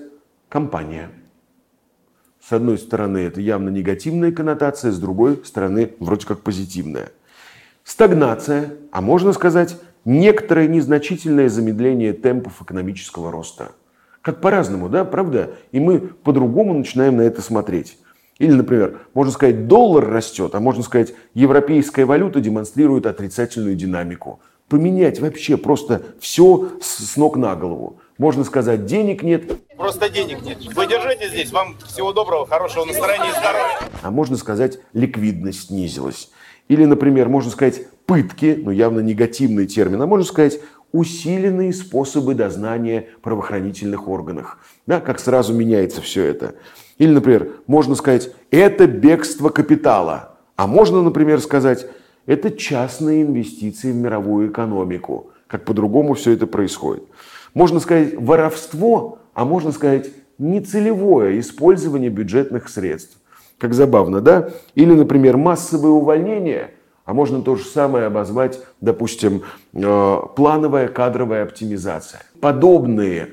[0.48, 1.10] компания–
[2.50, 7.10] с одной стороны, это явно негативная коннотация, с другой стороны, вроде как позитивная.
[7.84, 13.72] Стагнация, а можно сказать, некоторое незначительное замедление темпов экономического роста.
[14.22, 15.52] Как по-разному, да, правда?
[15.70, 17.98] И мы по-другому начинаем на это смотреть.
[18.38, 24.40] Или, например, можно сказать, доллар растет, а можно сказать, европейская валюта демонстрирует отрицательную динамику.
[24.68, 28.00] Поменять вообще просто все с ног на голову.
[28.20, 29.44] Можно сказать, денег нет.
[29.78, 30.58] Просто денег нет.
[30.74, 31.50] Вы держите здесь.
[31.52, 33.78] Вам всего доброго, хорошего настроения и здоровья.
[34.02, 36.30] А можно сказать, ликвидность снизилась.
[36.68, 40.60] Или, например, можно сказать пытки, ну явно негативный термин, а можно сказать
[40.92, 44.58] усиленные способы дознания правоохранительных органах.
[44.86, 46.56] Да, как сразу меняется все это.
[46.98, 50.36] Или, например, можно сказать, это бегство капитала.
[50.56, 51.86] А можно, например, сказать,
[52.26, 55.30] это частные инвестиции в мировую экономику.
[55.46, 57.04] Как по-другому все это происходит.
[57.54, 63.18] Можно сказать воровство, а можно сказать нецелевое использование бюджетных средств.
[63.58, 64.50] Как забавно, да?
[64.74, 66.70] Или, например, массовое увольнение,
[67.04, 72.22] а можно то же самое обозвать, допустим, э, плановая кадровая оптимизация.
[72.40, 73.28] Подобные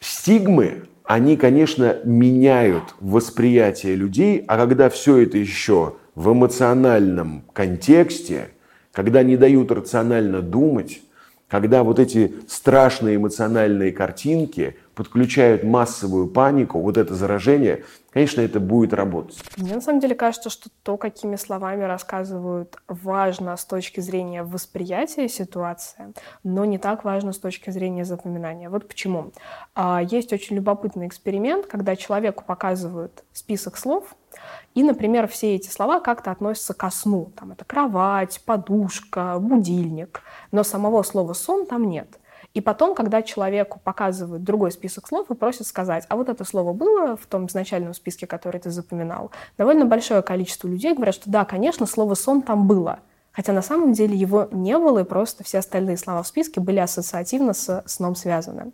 [0.00, 8.48] стигмы, они, конечно, меняют восприятие людей, а когда все это еще в эмоциональном контексте,
[8.92, 11.00] когда не дают рационально думать,
[11.48, 18.92] когда вот эти страшные эмоциональные картинки подключают массовую панику, вот это заражение, конечно, это будет
[18.92, 19.40] работать.
[19.56, 25.28] Мне на самом деле кажется, что то, какими словами рассказывают, важно с точки зрения восприятия
[25.28, 26.12] ситуации,
[26.44, 28.70] но не так важно с точки зрения запоминания.
[28.70, 29.32] Вот почему.
[29.74, 34.14] А, есть очень любопытный эксперимент, когда человеку показывают список слов,
[34.74, 37.32] и, например, все эти слова как-то относятся ко сну.
[37.36, 40.22] Там это кровать, подушка, будильник.
[40.50, 42.18] Но самого слова «сон» там нет.
[42.54, 46.72] И потом, когда человеку показывают другой список слов и просят сказать, а вот это слово
[46.72, 51.44] было в том изначальном списке, который ты запоминал, довольно большое количество людей говорят, что да,
[51.44, 53.00] конечно, слово «сон» там было–
[53.34, 56.78] Хотя на самом деле его не было, и просто все остальные слова в списке были
[56.78, 58.72] ассоциативно с сном связаны.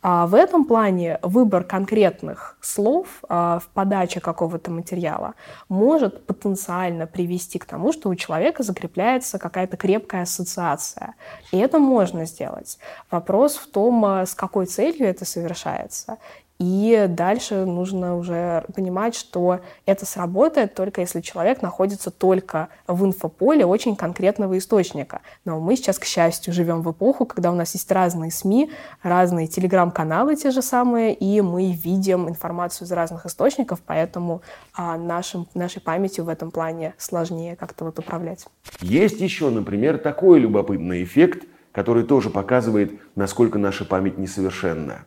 [0.00, 5.34] А в этом плане выбор конкретных слов а, в подаче какого-то материала
[5.68, 11.14] может потенциально привести к тому, что у человека закрепляется какая-то крепкая ассоциация.
[11.50, 12.78] И это можно сделать.
[13.10, 16.18] Вопрос в том, а, с какой целью это совершается
[16.58, 23.66] и дальше нужно уже понимать, что это сработает только если человек находится только в инфополе
[23.66, 25.20] очень конкретного источника.
[25.44, 28.70] Но мы сейчас, к счастью, живем в эпоху, когда у нас есть разные СМИ,
[29.02, 34.42] разные телеграм-каналы те же самые, и мы видим информацию из разных источников, поэтому
[34.74, 38.46] а, нашим, нашей памятью в этом плане сложнее как-то вот управлять.
[38.80, 45.04] Есть еще, например, такой любопытный эффект, который тоже показывает, насколько наша память несовершенна.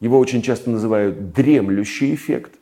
[0.00, 2.52] Его очень часто называют дремлющий эффект.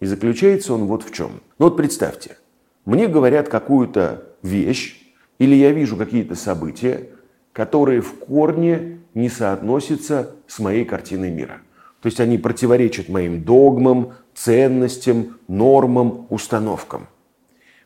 [0.00, 1.40] И заключается он вот в чем.
[1.58, 2.38] Ну вот представьте,
[2.84, 4.96] мне говорят какую-то вещь,
[5.38, 7.08] или я вижу какие-то события,
[7.52, 11.60] которые в корне не соотносятся с моей картиной мира.
[12.00, 17.08] То есть они противоречат моим догмам, ценностям, нормам, установкам.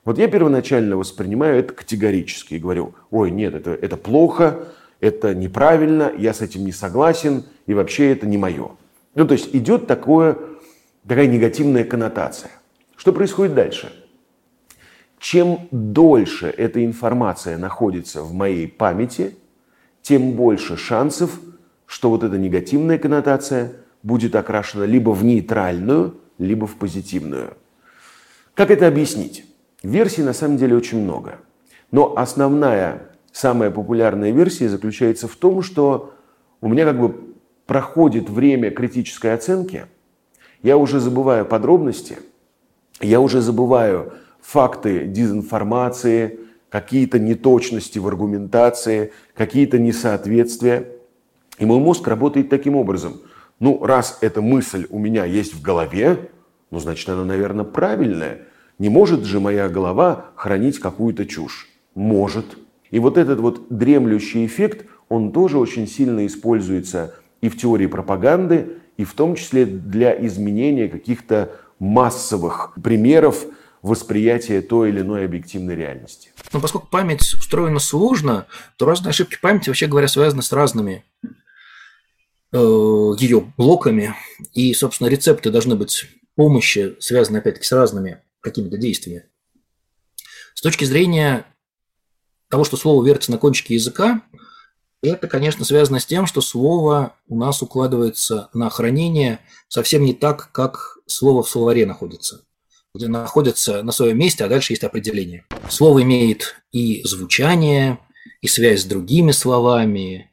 [0.05, 4.67] Вот я первоначально воспринимаю это категорически и говорю, ой, нет, это, это плохо,
[5.01, 8.73] это неправильно, я с этим не согласен, и вообще это не мое.
[9.15, 10.37] Ну, то есть идет такое,
[11.07, 12.51] такая негативная коннотация.
[12.97, 13.93] Что происходит дальше?
[15.19, 19.37] Чем дольше эта информация находится в моей памяти,
[20.03, 21.41] тем больше шансов,
[21.87, 27.55] что вот эта негативная коннотация будет окрашена либо в нейтральную, либо в позитивную.
[28.55, 29.47] Как это объяснить?
[29.83, 31.39] Версий на самом деле очень много.
[31.91, 36.15] Но основная, самая популярная версия заключается в том, что
[36.61, 37.34] у меня как бы
[37.67, 39.87] проходит время критической оценки,
[40.63, 42.19] я уже забываю подробности,
[43.01, 46.41] я уже забываю факты дезинформации,
[46.71, 50.89] какие-то неточности в аргументации, какие-то несоответствия.
[51.59, 53.21] И мой мозг работает таким образом.
[53.61, 56.31] Ну, раз эта мысль у меня есть в голове,
[56.71, 58.41] ну, значит, она, наверное, правильная.
[58.81, 61.69] Не может же моя голова хранить какую-то чушь?
[61.95, 62.59] Может.
[62.91, 68.79] И вот этот вот дремлющий эффект, он тоже очень сильно используется и в теории пропаганды,
[68.97, 73.45] и в том числе для изменения каких-то массовых примеров
[73.83, 76.31] восприятия той или иной объективной реальности.
[76.55, 78.47] Но поскольку память устроена сложно,
[78.79, 81.05] то разные ошибки памяти, вообще говоря, связаны с разными
[82.53, 82.57] э,
[83.19, 84.15] ее блоками.
[84.55, 89.27] И, собственно, рецепты должны быть помощи, связаны, опять-таки, с разными какими-то действиями.
[90.55, 91.45] С точки зрения
[92.49, 94.23] того, что слово вертится на кончике языка,
[95.05, 100.51] это, конечно, связано с тем, что слово у нас укладывается на хранение совсем не так,
[100.53, 102.45] как слово в словаре находится.
[102.95, 105.45] Где находится на своем месте, а дальше есть определение.
[105.69, 107.99] Слово имеет и звучание,
[108.41, 110.31] и связь с другими словами,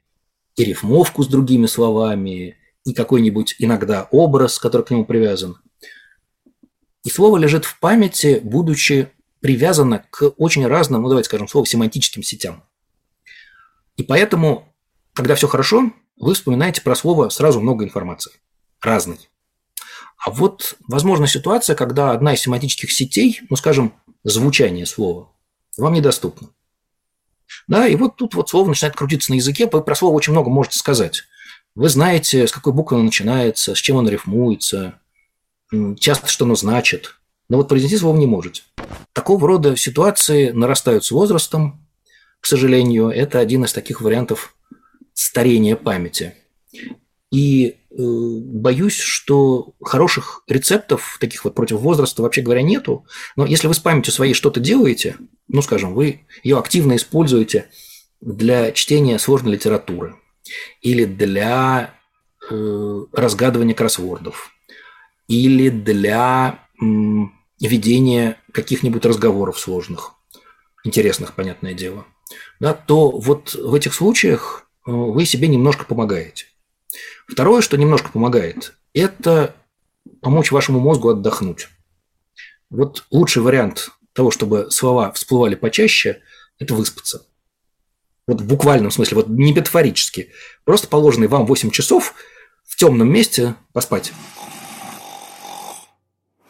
[0.55, 5.57] и рифмовку с другими словами, и какой-нибудь иногда образ, который к нему привязан.
[7.03, 9.09] И слово лежит в памяти, будучи
[9.39, 12.63] привязано к очень разным, ну давайте скажем, слово семантическим сетям.
[14.01, 14.67] И поэтому,
[15.13, 18.31] когда все хорошо, вы вспоминаете про слово сразу много информации.
[18.81, 19.29] Разной.
[20.17, 23.93] А вот возможна ситуация, когда одна из семантических сетей, ну, скажем,
[24.23, 25.29] звучание слова,
[25.77, 26.49] вам недоступна.
[27.67, 30.49] Да, и вот тут вот слово начинает крутиться на языке, вы про слово очень много
[30.49, 31.21] можете сказать.
[31.75, 34.99] Вы знаете, с какой буквы оно начинается, с чем оно рифмуется,
[35.99, 37.19] часто что оно значит.
[37.49, 38.63] Но вот произнести слово не можете.
[39.13, 41.85] Такого рода ситуации нарастают с возрастом,
[42.41, 44.55] к сожалению, это один из таких вариантов
[45.13, 46.33] старения памяти.
[47.31, 53.05] И э, боюсь, что хороших рецептов таких вот против возраста, вообще говоря, нету.
[53.35, 55.17] Но если вы с памятью своей что-то делаете,
[55.47, 57.69] ну, скажем, вы ее активно используете
[58.19, 60.15] для чтения сложной литературы
[60.81, 61.93] или для
[62.49, 64.49] э, разгадывания кроссвордов
[65.27, 66.85] или для э,
[67.61, 70.15] ведения каких-нибудь разговоров сложных,
[70.83, 72.05] интересных, понятное дело–
[72.59, 76.45] да, то вот в этих случаях э, вы себе немножко помогаете.
[77.27, 79.55] Второе, что немножко помогает, это
[80.21, 81.69] помочь вашему мозгу отдохнуть.
[82.69, 86.21] Вот лучший вариант того, чтобы слова всплывали почаще,
[86.59, 87.25] это выспаться.
[88.27, 90.31] Вот в буквальном смысле, вот не метафорически.
[90.63, 92.13] Просто положенные вам 8 часов
[92.63, 94.13] в темном месте поспать.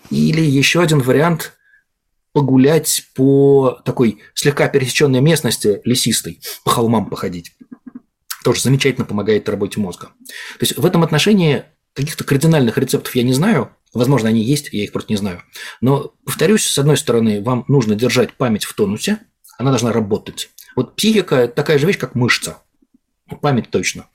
[0.09, 1.53] Или еще один вариант
[2.33, 7.55] погулять по такой слегка пересеченной местности, лесистой, по холмам походить.
[8.43, 10.09] тоже замечательно помогает работе мозга.
[10.27, 13.75] То есть в этом отношении каких-то кардинальных рецептов я не знаю.
[13.93, 15.43] Возможно, они есть, я их просто не знаю.
[15.81, 19.19] Но, повторюсь, с одной стороны, вам нужно держать память в тонусе,
[19.57, 20.49] она должна работать.
[20.75, 22.57] Вот психика– такая же вещь, как мышца.
[23.41, 24.07] Память точно.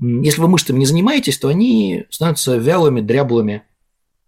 [0.00, 3.62] Если вы мышцами не занимаетесь, то они становятся вялыми, дряблыми.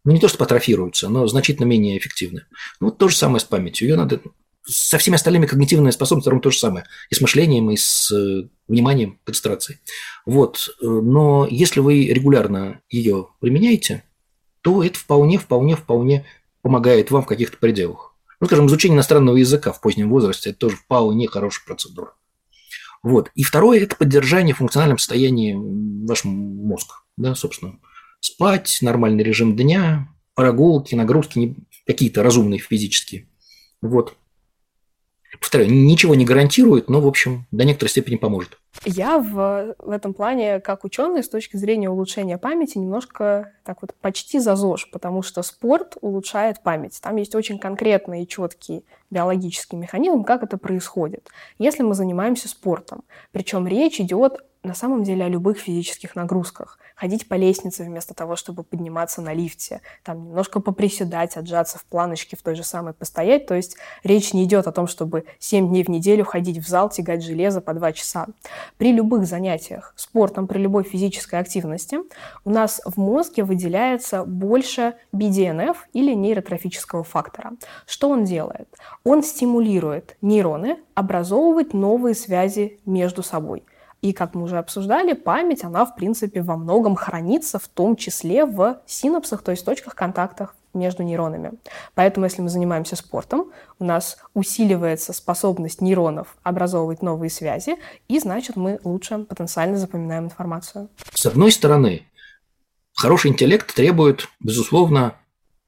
[0.04, 2.44] Ну, не то, что атрофируются, но значительно менее эффективны.
[2.80, 3.88] Ну, вот то же самое с памятью.
[3.88, 4.20] Ее надо
[4.64, 6.84] со всеми остальными когнитивными способностями то же самое.
[7.10, 9.78] И с мышлением, и с э, вниманием, концентрацией.
[10.26, 10.70] Вот.
[10.80, 14.04] Но если вы регулярно ее применяете,
[14.60, 16.26] то это вполне, вполне, вполне
[16.62, 18.14] помогает вам в каких-то пределах.
[18.40, 22.12] Ну, скажем, изучение иностранного языка в позднем возрасте– это тоже вполне хорошая процедура.
[23.02, 23.30] Вот.
[23.34, 25.56] И второе– это поддержание в функциональном состоянии
[26.06, 26.94] вашего мозга.
[27.16, 27.78] Да, собственно.
[28.20, 31.56] Спать, нормальный режим дня, прогулки, нагрузки
[31.86, 33.26] какие-то разумные физические.
[33.80, 34.16] Вот.
[35.40, 38.58] Повторяю, ничего не гарантирует, но, в общем, до некоторой степени поможет.
[38.84, 43.94] Я в, в этом плане, как ученый, с точки зрения улучшения памяти, немножко так вот
[44.00, 46.98] почти за ЗОЖ, потому что спорт улучшает память.
[47.02, 51.28] Там есть очень конкретный и четкий биологический механизм, как это происходит.
[51.58, 56.78] Если мы занимаемся спортом, причем речь идет на самом деле о любых физических нагрузках.
[56.96, 62.36] Ходить по лестнице вместо того, чтобы подниматься на лифте, там немножко поприседать, отжаться в планочке,
[62.36, 63.46] в той же самой постоять.
[63.46, 66.90] То есть речь не идет о том, чтобы 7 дней в неделю ходить в зал,
[66.90, 68.26] тягать железо по 2 часа.
[68.78, 71.98] При любых занятиях спортом, при любой физической активности
[72.44, 77.52] у нас в мозге выделяется больше BDNF или нейротрофического фактора.
[77.86, 78.68] Что он делает?
[79.04, 83.62] Он стимулирует нейроны образовывать новые связи между собой–
[84.00, 88.44] и, как мы уже обсуждали, память, она, в принципе, во многом хранится, в том числе
[88.44, 91.52] в синапсах, то есть точках контактов между нейронами.
[91.94, 97.76] Поэтому, если мы занимаемся спортом, у нас усиливается способность нейронов образовывать новые связи,
[98.06, 100.88] и, значит, мы лучше потенциально запоминаем информацию.
[101.12, 102.06] С одной стороны,
[102.94, 105.14] хороший интеллект требует, безусловно,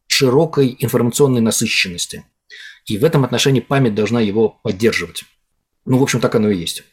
[0.06, 2.24] широкой информационной насыщенности.
[2.86, 5.24] И в этом отношении память должна его поддерживать.
[5.84, 6.84] Ну, в общем, так оно и есть.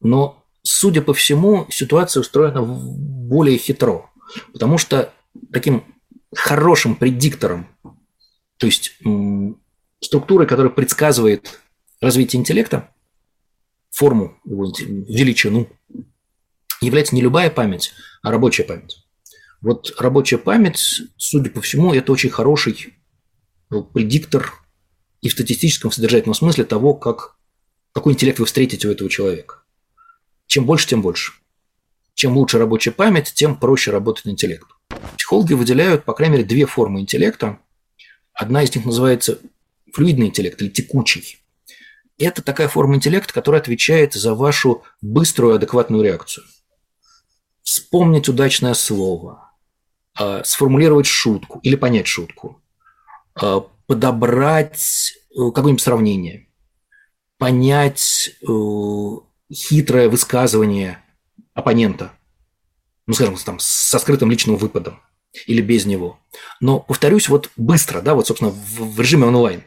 [0.00, 4.10] Но судя по всему, ситуация устроена более хитро.
[4.52, 5.12] Потому что
[5.52, 5.84] таким
[6.34, 7.68] хорошим предиктором,
[8.56, 8.98] то есть
[10.00, 11.60] структурой, которая предсказывает
[12.00, 12.90] развитие интеллекта,
[13.90, 15.68] форму, величину,
[16.80, 17.92] является не любая память,
[18.22, 19.06] а рабочая память.
[19.60, 22.94] Вот рабочая память, судя по всему, это очень хороший
[23.94, 24.52] предиктор
[25.20, 27.36] и в статистическом, в содержательном смысле того, как,
[27.92, 29.62] какой интеллект вы встретите у этого человека.
[30.46, 31.32] Чем больше, тем больше.
[32.14, 34.66] Чем лучше рабочая память, тем проще работать интеллект.
[35.16, 37.58] Психологи выделяют, по крайней мере, две формы интеллекта.
[38.32, 39.38] Одна из них называется
[39.92, 41.42] флюидный интеллект или текучий.
[42.18, 46.46] Это такая форма интеллекта, которая отвечает за вашу быструю адекватную реакцию.
[47.62, 49.50] Вспомнить удачное слово,
[50.18, 52.62] а, сформулировать шутку или понять шутку,
[53.34, 56.48] а, подобрать э, какое-нибудь сравнение,
[57.38, 58.46] понять э,
[59.52, 61.02] хитрое высказывание
[61.54, 62.12] оппонента,
[63.06, 65.00] ну, скажем, там, со скрытым личным выпадом
[65.46, 66.18] или без него.
[66.60, 69.64] Но, повторюсь, вот быстро, да, вот, собственно, в, режиме онлайн.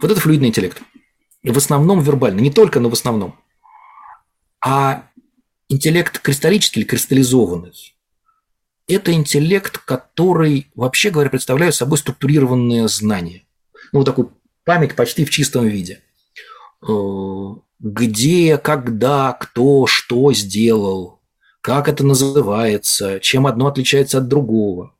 [0.00, 0.80] Вот это флюидный интеллект.
[1.42, 3.38] В основном вербально, не только, но в основном.
[4.64, 5.08] А
[5.68, 7.94] интеллект кристаллический или кристаллизованный–
[8.88, 13.46] это интеллект, который, вообще говоря, представляет собой структурированные знания.
[13.92, 14.32] Ну, вот такую
[14.64, 16.02] память почти в чистом виде
[16.82, 16.92] э,
[17.80, 21.20] где, когда, кто, что сделал,
[21.60, 24.94] как это называется, чем одно отличается от другого.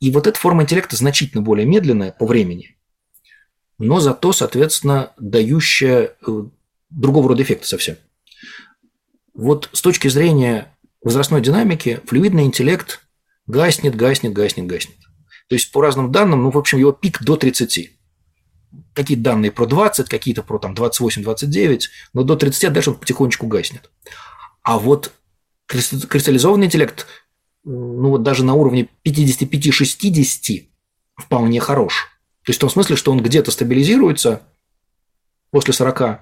[0.00, 2.76] И вот эта форма интеллекта значительно более медленная по времени,
[3.78, 6.44] но зато, соответственно, дающая э,
[6.90, 7.96] другого рода эффекты совсем.
[9.34, 13.00] Вот с точки зрения возрастной динамики флюидный интеллект
[13.46, 14.96] гаснет, гаснет, гаснет, гаснет.
[15.48, 17.95] То есть по разным данным, ну, в общем, его пик до 30
[18.96, 21.82] какие-то данные про 20, какие-то про там 28-29,
[22.14, 23.90] но до 30 а дальше он потихонечку гаснет.
[24.62, 25.12] А вот
[25.66, 27.06] кристаллизованный интеллект,
[27.64, 30.66] ну вот даже на уровне 55-60
[31.16, 32.08] вполне хорош.
[32.42, 34.42] То есть в том смысле, что он где-то стабилизируется
[35.50, 36.20] после 40,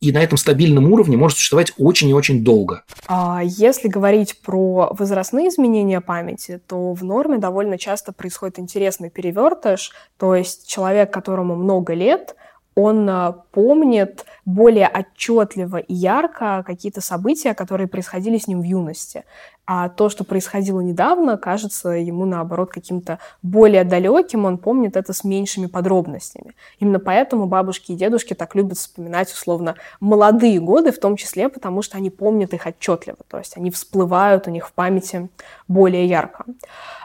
[0.00, 2.84] и на этом стабильном уровне может существовать очень и очень долго.
[3.06, 9.92] А если говорить про возрастные изменения памяти, то в норме довольно часто происходит интересный перевертыш,
[10.16, 12.36] то есть человек, которому много лет,
[12.78, 19.24] он а, помнит более отчетливо и ярко какие-то события, которые происходили с ним в юности.
[19.70, 25.24] А то, что происходило недавно, кажется ему, наоборот, каким-то более далеким, он помнит это с
[25.24, 26.54] меньшими подробностями.
[26.80, 31.82] Именно поэтому бабушки и дедушки так любят вспоминать, условно, молодые годы, в том числе потому,
[31.82, 35.28] что они помнят их отчетливо, то есть они всплывают у них в памяти
[35.68, 36.46] более ярко.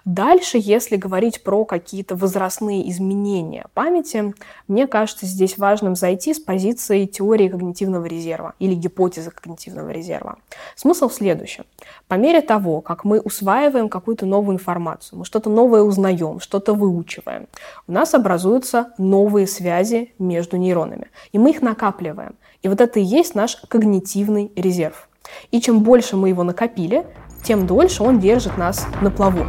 [0.05, 4.33] Дальше, если говорить про какие-то возрастные изменения памяти,
[4.67, 10.37] мне кажется, здесь важным зайти с позиции теории когнитивного резерва или гипотезы когнитивного резерва.
[10.75, 11.63] Смысл в следующем.
[12.09, 17.47] По мере того, как мы усваиваем какую-то новую информацию, мы что-то новое узнаем, что-то выучиваем,
[17.87, 22.35] у нас образуются новые связи между нейронами, и мы их накапливаем.
[22.61, 25.09] И вот это и есть наш когнитивный резерв.
[25.49, 27.07] И чем больше мы его накопили,
[27.43, 29.45] тем дольше он держит нас на плаву.